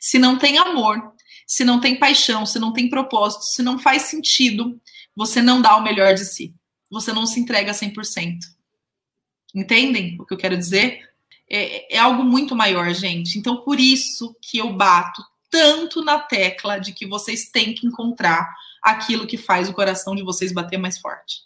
Se 0.00 0.18
não 0.18 0.38
tem 0.38 0.56
amor, 0.56 1.12
se 1.46 1.64
não 1.64 1.78
tem 1.78 1.98
paixão, 1.98 2.46
se 2.46 2.58
não 2.58 2.72
tem 2.72 2.88
propósito, 2.88 3.44
se 3.44 3.62
não 3.62 3.78
faz 3.78 4.02
sentido, 4.02 4.80
você 5.14 5.42
não 5.42 5.60
dá 5.60 5.76
o 5.76 5.82
melhor 5.82 6.14
de 6.14 6.24
si. 6.24 6.54
Você 6.90 7.12
não 7.12 7.26
se 7.26 7.38
entrega 7.38 7.72
100%. 7.72 8.38
Entendem 9.54 10.16
o 10.18 10.24
que 10.24 10.32
eu 10.32 10.38
quero 10.38 10.56
dizer? 10.56 11.00
É, 11.48 11.96
é 11.96 11.98
algo 11.98 12.24
muito 12.24 12.56
maior, 12.56 12.92
gente. 12.94 13.38
Então, 13.38 13.62
por 13.62 13.78
isso 13.78 14.34
que 14.40 14.56
eu 14.56 14.72
bato 14.72 15.22
tanto 15.50 16.02
na 16.02 16.18
tecla 16.18 16.78
de 16.78 16.94
que 16.94 17.06
vocês 17.06 17.50
têm 17.50 17.74
que 17.74 17.86
encontrar 17.86 18.50
aquilo 18.82 19.26
que 19.26 19.36
faz 19.36 19.68
o 19.68 19.74
coração 19.74 20.16
de 20.16 20.22
vocês 20.22 20.50
bater 20.50 20.78
mais 20.78 20.98
forte. 20.98 21.42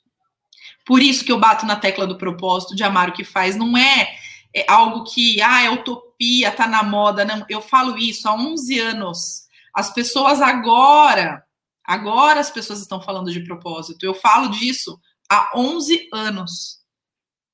Por 0.86 1.02
isso 1.02 1.24
que 1.24 1.32
eu 1.32 1.40
bato 1.40 1.66
na 1.66 1.74
tecla 1.74 2.06
do 2.06 2.16
propósito 2.16 2.76
de 2.76 2.84
amar 2.84 3.08
o 3.08 3.12
que 3.12 3.24
faz. 3.24 3.56
Não 3.56 3.76
é, 3.76 4.16
é 4.56 4.64
algo 4.66 5.04
que, 5.04 5.42
ah, 5.42 5.64
é 5.64 5.70
utopia, 5.70 6.50
tá 6.50 6.66
na 6.66 6.82
moda. 6.82 7.26
Não, 7.26 7.44
eu 7.46 7.60
falo 7.60 7.98
isso 7.98 8.26
há 8.26 8.34
11 8.34 8.78
anos. 8.78 9.42
As 9.74 9.92
pessoas 9.92 10.40
agora, 10.40 11.44
agora 11.84 12.40
as 12.40 12.50
pessoas 12.50 12.80
estão 12.80 12.98
falando 12.98 13.30
de 13.30 13.44
propósito. 13.44 14.02
Eu 14.02 14.14
falo 14.14 14.48
disso 14.48 14.98
há 15.30 15.50
11 15.54 16.08
anos. 16.10 16.78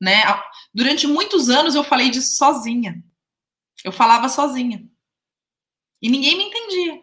Né? 0.00 0.22
Durante 0.72 1.08
muitos 1.08 1.50
anos 1.50 1.74
eu 1.74 1.82
falei 1.82 2.08
disso 2.08 2.36
sozinha. 2.36 3.02
Eu 3.84 3.90
falava 3.90 4.28
sozinha. 4.28 4.84
E 6.00 6.08
ninguém 6.08 6.38
me 6.38 6.44
entendia. 6.44 7.00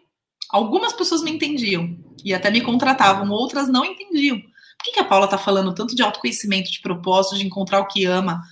Algumas 0.48 0.94
pessoas 0.94 1.22
me 1.22 1.30
entendiam 1.30 1.98
e 2.24 2.32
até 2.32 2.50
me 2.50 2.62
contratavam, 2.62 3.30
outras 3.30 3.68
não 3.68 3.84
entendiam. 3.84 4.40
Por 4.40 4.84
que, 4.84 4.92
que 4.92 5.00
a 5.00 5.04
Paula 5.04 5.26
está 5.26 5.36
falando 5.36 5.74
tanto 5.74 5.94
de 5.94 6.02
autoconhecimento, 6.02 6.72
de 6.72 6.80
propósito, 6.80 7.36
de 7.36 7.46
encontrar 7.46 7.80
o 7.80 7.86
que 7.86 8.06
ama? 8.06 8.42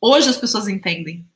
Hoje 0.00 0.28
as 0.28 0.36
pessoas 0.36 0.68
entendem, 0.68 1.26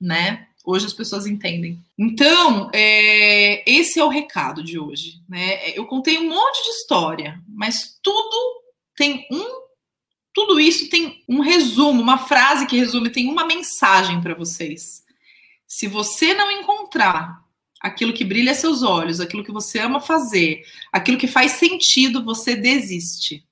né? 0.00 0.48
Hoje 0.64 0.86
as 0.86 0.92
pessoas 0.92 1.26
entendem. 1.26 1.82
Então, 1.98 2.70
é, 2.72 3.62
esse 3.70 3.98
é 3.98 4.04
o 4.04 4.08
recado 4.08 4.62
de 4.62 4.78
hoje. 4.78 5.20
Né? 5.28 5.70
Eu 5.70 5.86
contei 5.86 6.18
um 6.18 6.28
monte 6.28 6.62
de 6.62 6.70
história, 6.70 7.40
mas 7.48 7.98
tudo 8.02 8.62
tem 8.96 9.26
um. 9.30 9.60
Tudo 10.32 10.60
isso 10.60 10.88
tem 10.90 11.24
um 11.28 11.40
resumo, 11.40 12.00
uma 12.00 12.18
frase 12.18 12.66
que 12.66 12.76
resume, 12.76 13.10
tem 13.10 13.28
uma 13.28 13.44
mensagem 13.44 14.20
para 14.20 14.34
vocês. 14.34 15.02
Se 15.66 15.86
você 15.88 16.34
não 16.34 16.50
encontrar 16.50 17.42
aquilo 17.80 18.12
que 18.12 18.24
brilha 18.24 18.54
seus 18.54 18.82
olhos, 18.82 19.20
aquilo 19.20 19.42
que 19.42 19.50
você 19.50 19.78
ama 19.78 20.00
fazer, 20.00 20.62
aquilo 20.92 21.18
que 21.18 21.26
faz 21.26 21.52
sentido, 21.52 22.22
você 22.22 22.54
desiste. 22.54 23.44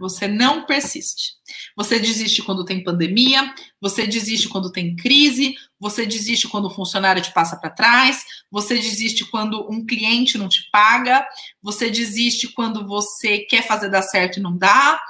Você 0.00 0.28
não 0.28 0.64
persiste. 0.64 1.32
Você 1.76 1.98
desiste 1.98 2.42
quando 2.42 2.64
tem 2.64 2.82
pandemia, 2.82 3.54
você 3.80 4.06
desiste 4.06 4.48
quando 4.48 4.70
tem 4.70 4.94
crise, 4.96 5.54
você 5.78 6.04
desiste 6.04 6.48
quando 6.48 6.66
o 6.66 6.70
funcionário 6.70 7.22
te 7.22 7.32
passa 7.32 7.56
para 7.56 7.70
trás, 7.70 8.24
você 8.50 8.74
desiste 8.74 9.24
quando 9.24 9.70
um 9.70 9.84
cliente 9.84 10.38
não 10.38 10.48
te 10.48 10.68
paga, 10.70 11.26
você 11.62 11.90
desiste 11.90 12.48
quando 12.48 12.86
você 12.86 13.38
quer 13.38 13.66
fazer 13.66 13.90
dar 13.90 14.02
certo 14.02 14.38
e 14.38 14.42
não 14.42 14.56
dá, 14.56 15.00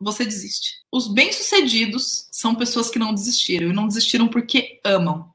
você 0.00 0.24
desiste. 0.24 0.74
Os 0.92 1.08
bem-sucedidos 1.08 2.28
são 2.30 2.54
pessoas 2.54 2.90
que 2.90 2.98
não 2.98 3.12
desistiram 3.12 3.68
e 3.68 3.72
não 3.72 3.88
desistiram 3.88 4.28
porque 4.28 4.80
amam 4.84 5.34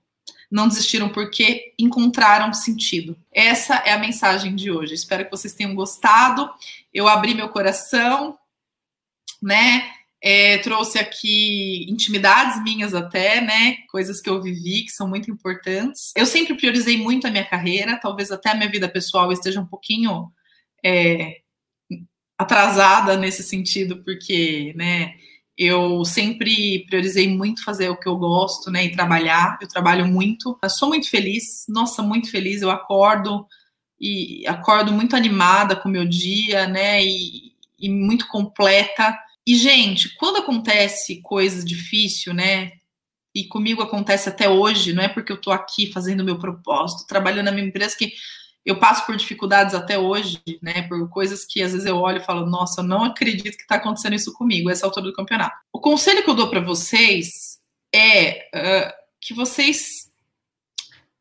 não 0.50 0.68
desistiram 0.68 1.10
porque 1.10 1.74
encontraram 1.78 2.52
sentido. 2.54 3.16
Essa 3.32 3.76
é 3.76 3.92
a 3.92 4.00
mensagem 4.00 4.56
de 4.56 4.72
hoje. 4.72 4.96
Espero 4.96 5.26
que 5.26 5.32
vocês 5.32 5.54
tenham 5.54 5.76
gostado. 5.76 6.50
Eu 6.94 7.08
abri 7.08 7.36
meu 7.36 7.50
coração, 7.50 8.38
né? 9.42 9.92
É, 10.22 10.58
trouxe 10.58 11.00
aqui 11.00 11.86
intimidades 11.90 12.62
minhas 12.62 12.94
até, 12.94 13.40
né? 13.40 13.78
Coisas 13.90 14.20
que 14.20 14.30
eu 14.30 14.42
vivi 14.42 14.84
que 14.84 14.92
são 14.92 15.08
muito 15.08 15.32
importantes. 15.32 16.12
Eu 16.16 16.26
sempre 16.26 16.56
priorizei 16.56 16.98
muito 16.98 17.26
a 17.26 17.32
minha 17.32 17.46
carreira, 17.46 18.00
talvez 18.02 18.32
até 18.32 18.50
a 18.52 18.56
minha 18.56 18.70
vida 18.70 18.90
pessoal 18.90 19.32
esteja 19.32 19.62
um 19.62 19.66
pouquinho 19.66 20.30
é, 20.84 21.38
atrasada 22.38 23.18
nesse 23.18 23.44
sentido, 23.44 24.04
porque, 24.04 24.74
né, 24.76 25.14
eu 25.58 26.06
sempre 26.06 26.86
priorizei 26.86 27.28
muito 27.28 27.64
fazer 27.66 27.90
o 27.90 27.98
que 27.98 28.08
eu 28.08 28.18
gosto, 28.18 28.72
né, 28.72 28.86
e 28.86 28.92
trabalhar. 28.94 29.58
Eu 29.62 29.68
trabalho 29.68 30.08
muito. 30.08 30.58
Eu 30.64 30.70
sou 30.70 30.88
muito 30.88 31.10
feliz, 31.10 31.66
nossa, 31.68 32.02
muito 32.02 32.32
feliz. 32.32 32.62
Eu 32.62 32.72
acordo 32.72 33.46
e 34.00 34.48
acordo 34.48 34.94
muito 34.94 35.16
animada 35.16 35.76
com 35.76 35.90
o 35.90 35.92
meu 35.92 36.06
dia, 36.06 36.66
né, 36.68 37.04
e, 37.04 37.52
e 37.78 37.90
muito 37.90 38.28
completa. 38.28 39.18
E, 39.50 39.56
gente, 39.56 40.16
quando 40.16 40.38
acontece 40.38 41.24
coisas 41.24 41.66
difíceis, 41.66 42.36
né, 42.36 42.74
e 43.34 43.46
comigo 43.46 43.82
acontece 43.82 44.30
até 44.30 44.48
hoje, 44.48 44.94
não 44.94 45.02
é 45.02 45.08
porque 45.08 45.32
eu 45.32 45.38
estou 45.38 45.52
aqui 45.52 45.92
fazendo 45.92 46.24
meu 46.24 46.38
propósito, 46.38 47.08
trabalhando 47.08 47.46
na 47.46 47.52
minha 47.52 47.66
empresa, 47.66 47.98
que 47.98 48.14
eu 48.64 48.78
passo 48.78 49.08
por 49.08 49.16
dificuldades 49.16 49.74
até 49.74 49.98
hoje, 49.98 50.40
né? 50.62 50.84
Por 50.84 51.10
coisas 51.10 51.46
que 51.46 51.64
às 51.64 51.72
vezes 51.72 51.88
eu 51.88 51.98
olho 51.98 52.18
e 52.18 52.24
falo, 52.24 52.46
nossa, 52.46 52.82
eu 52.82 52.86
não 52.86 53.06
acredito 53.06 53.58
que 53.58 53.64
está 53.64 53.78
acontecendo 53.78 54.14
isso 54.14 54.32
comigo, 54.34 54.70
essa 54.70 54.86
altura 54.86 55.08
do 55.08 55.14
campeonato. 55.14 55.58
O 55.74 55.80
conselho 55.80 56.24
que 56.24 56.30
eu 56.30 56.36
dou 56.36 56.52
para 56.52 56.60
vocês 56.60 57.60
é 57.92 58.50
uh, 58.54 58.94
que 59.20 59.34
vocês 59.34 60.12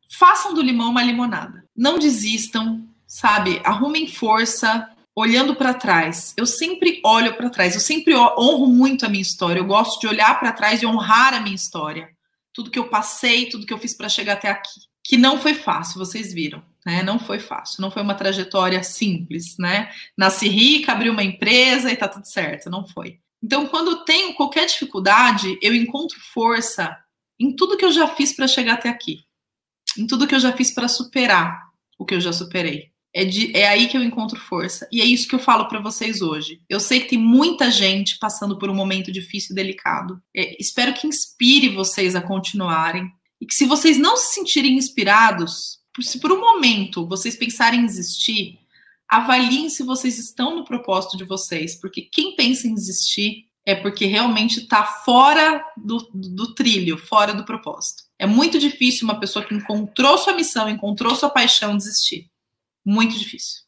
façam 0.07 0.53
do 0.53 0.61
limão 0.61 0.91
uma 0.91 1.01
limonada. 1.01 1.65
Não 1.75 1.97
desistam, 1.97 2.87
sabe? 3.07 3.59
Arrumem 3.63 4.07
força, 4.07 4.87
olhando 5.15 5.55
para 5.55 5.73
trás. 5.73 6.33
Eu 6.37 6.45
sempre 6.45 7.01
olho 7.03 7.35
para 7.35 7.49
trás, 7.49 7.75
eu 7.75 7.81
sempre 7.81 8.15
honro 8.15 8.67
muito 8.67 9.05
a 9.05 9.09
minha 9.09 9.21
história. 9.21 9.59
Eu 9.59 9.65
gosto 9.65 9.99
de 9.99 10.07
olhar 10.07 10.39
para 10.39 10.51
trás 10.51 10.81
e 10.81 10.85
honrar 10.85 11.33
a 11.33 11.39
minha 11.39 11.55
história. 11.55 12.09
Tudo 12.53 12.71
que 12.71 12.79
eu 12.79 12.89
passei, 12.89 13.49
tudo 13.49 13.65
que 13.65 13.73
eu 13.73 13.79
fiz 13.79 13.95
para 13.95 14.09
chegar 14.09 14.33
até 14.33 14.49
aqui. 14.49 14.81
Que 15.03 15.17
não 15.17 15.39
foi 15.39 15.53
fácil, 15.53 15.97
vocês 15.97 16.33
viram 16.33 16.63
né? 16.85 17.03
Não 17.03 17.19
foi 17.19 17.39
fácil, 17.39 17.81
não 17.81 17.91
foi 17.91 18.01
uma 18.01 18.15
trajetória 18.15 18.81
simples, 18.83 19.57
né? 19.57 19.91
Nasci 20.17 20.47
rica, 20.47 20.91
abri 20.91 21.09
uma 21.09 21.23
empresa 21.23 21.91
e 21.91 21.95
tá 21.95 22.07
tudo 22.07 22.25
certo, 22.25 22.69
não 22.69 22.87
foi. 22.87 23.19
Então, 23.43 23.67
quando 23.67 23.91
eu 23.91 23.97
tenho 23.97 24.33
qualquer 24.33 24.65
dificuldade, 24.65 25.57
eu 25.61 25.73
encontro 25.73 26.19
força 26.33 26.97
em 27.39 27.55
tudo 27.55 27.77
que 27.77 27.85
eu 27.85 27.91
já 27.91 28.07
fiz 28.07 28.33
para 28.33 28.47
chegar 28.47 28.73
até 28.73 28.89
aqui, 28.89 29.19
em 29.97 30.07
tudo 30.07 30.27
que 30.27 30.35
eu 30.35 30.39
já 30.39 30.51
fiz 30.51 30.71
para 30.71 30.87
superar 30.87 31.69
o 31.97 32.05
que 32.05 32.15
eu 32.15 32.19
já 32.19 32.33
superei. 32.33 32.91
É, 33.13 33.25
de, 33.25 33.55
é 33.55 33.67
aí 33.67 33.87
que 33.87 33.97
eu 33.97 34.03
encontro 34.03 34.39
força. 34.39 34.87
E 34.91 35.01
é 35.01 35.05
isso 35.05 35.27
que 35.27 35.35
eu 35.35 35.39
falo 35.39 35.67
para 35.67 35.79
vocês 35.79 36.21
hoje. 36.21 36.61
Eu 36.69 36.79
sei 36.79 36.99
que 36.99 37.09
tem 37.09 37.19
muita 37.19 37.71
gente 37.71 38.17
passando 38.19 38.57
por 38.57 38.69
um 38.69 38.75
momento 38.75 39.11
difícil 39.11 39.53
e 39.53 39.55
delicado. 39.55 40.21
É, 40.35 40.55
espero 40.61 40.93
que 40.93 41.07
inspire 41.07 41.69
vocês 41.69 42.15
a 42.15 42.21
continuarem. 42.21 43.09
E 43.41 43.45
que 43.45 43.53
se 43.53 43.65
vocês 43.65 43.97
não 43.97 44.17
se 44.17 44.35
sentirem 44.35 44.75
inspirados, 44.75 45.79
se 46.01 46.19
por 46.19 46.31
um 46.31 46.39
momento 46.39 47.07
vocês 47.07 47.35
pensarem 47.35 47.81
em 47.81 47.85
desistir, 47.85 48.59
avaliem 49.09 49.69
se 49.69 49.81
vocês 49.83 50.19
estão 50.19 50.55
no 50.55 50.63
propósito 50.63 51.17
de 51.17 51.23
vocês, 51.23 51.79
porque 51.79 52.01
quem 52.01 52.35
pensa 52.35 52.67
em 52.67 52.75
desistir 52.75 53.45
é 53.65 53.75
porque 53.75 54.05
realmente 54.05 54.61
está 54.61 54.83
fora 54.83 55.63
do, 55.77 55.97
do, 56.13 56.53
trilho, 56.53 56.97
fora 56.97 57.33
do 57.33 57.45
propósito. 57.45 58.03
É 58.17 58.25
muito 58.25 58.57
difícil 58.57 59.05
uma 59.05 59.19
pessoa 59.19 59.45
que 59.45 59.53
encontrou 59.53 60.17
sua 60.17 60.33
missão, 60.33 60.69
encontrou 60.69 61.15
sua 61.15 61.29
paixão 61.29 61.77
desistir. 61.77 62.29
Muito 62.85 63.17
difícil, 63.17 63.61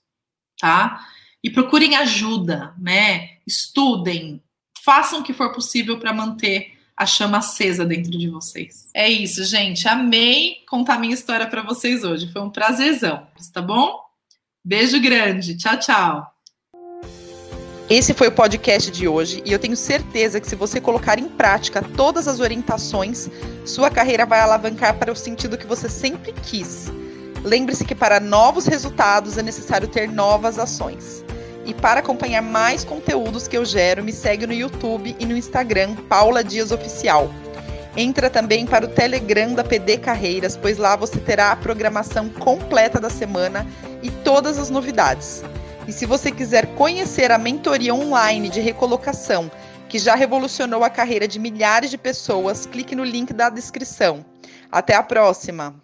tá? 0.59 1.05
E 1.43 1.49
procurem 1.49 1.95
ajuda, 1.95 2.73
né? 2.77 3.37
Estudem, 3.45 4.41
façam 4.83 5.19
o 5.19 5.23
que 5.23 5.33
for 5.33 5.51
possível 5.51 5.99
para 5.99 6.13
manter 6.13 6.77
a 6.95 7.05
chama 7.05 7.39
acesa 7.39 7.83
dentro 7.83 8.11
de 8.11 8.29
vocês. 8.29 8.89
É 8.93 9.09
isso, 9.09 9.43
gente. 9.43 9.87
Amei 9.87 10.63
contar 10.69 10.99
minha 10.99 11.13
história 11.13 11.47
para 11.47 11.63
vocês 11.63 12.03
hoje. 12.03 12.31
Foi 12.31 12.41
um 12.41 12.49
prazerzão, 12.49 13.27
tá 13.51 13.61
bom? 13.61 13.99
Beijo 14.63 14.99
grande. 15.01 15.57
Tchau, 15.57 15.79
tchau. 15.79 16.31
Esse 17.89 18.13
foi 18.13 18.27
o 18.27 18.31
podcast 18.31 18.89
de 18.89 19.07
hoje 19.07 19.41
e 19.45 19.51
eu 19.51 19.59
tenho 19.59 19.75
certeza 19.75 20.39
que 20.39 20.47
se 20.47 20.55
você 20.55 20.79
colocar 20.79 21.19
em 21.19 21.27
prática 21.27 21.81
todas 21.81 22.25
as 22.27 22.39
orientações, 22.39 23.29
sua 23.65 23.89
carreira 23.89 24.25
vai 24.25 24.39
alavancar 24.39 24.97
para 24.97 25.11
o 25.11 25.15
sentido 25.15 25.57
que 25.57 25.67
você 25.67 25.89
sempre 25.89 26.31
quis. 26.31 26.89
Lembre-se 27.43 27.83
que 27.85 27.95
para 27.95 28.19
novos 28.19 28.67
resultados 28.67 29.37
é 29.37 29.41
necessário 29.41 29.87
ter 29.87 30.07
novas 30.07 30.59
ações. 30.59 31.23
E 31.65 31.73
para 31.73 31.99
acompanhar 31.99 32.41
mais 32.41 32.83
conteúdos 32.83 33.47
que 33.47 33.57
eu 33.57 33.65
gero, 33.65 34.03
me 34.03 34.11
segue 34.11 34.45
no 34.45 34.53
YouTube 34.53 35.15
e 35.19 35.25
no 35.25 35.35
Instagram, 35.35 35.95
Paula 36.07 36.43
Dias 36.43 36.71
Oficial. 36.71 37.31
Entra 37.97 38.29
também 38.29 38.65
para 38.65 38.85
o 38.85 38.87
Telegram 38.87 39.53
da 39.53 39.63
PD 39.63 39.97
Carreiras, 39.97 40.55
pois 40.55 40.77
lá 40.77 40.95
você 40.95 41.19
terá 41.19 41.51
a 41.51 41.55
programação 41.55 42.29
completa 42.29 42.99
da 42.99 43.09
semana 43.09 43.67
e 44.01 44.09
todas 44.09 44.57
as 44.57 44.69
novidades. 44.69 45.43
E 45.87 45.91
se 45.91 46.05
você 46.05 46.31
quiser 46.31 46.67
conhecer 46.75 47.31
a 47.31 47.37
mentoria 47.37 47.93
online 47.93 48.49
de 48.49 48.61
recolocação, 48.61 49.51
que 49.89 49.99
já 49.99 50.15
revolucionou 50.15 50.83
a 50.83 50.89
carreira 50.89 51.27
de 51.27 51.37
milhares 51.37 51.89
de 51.89 51.97
pessoas, 51.97 52.65
clique 52.65 52.95
no 52.95 53.03
link 53.03 53.33
da 53.33 53.49
descrição. 53.49 54.23
Até 54.71 54.95
a 54.95 55.03
próxima! 55.03 55.75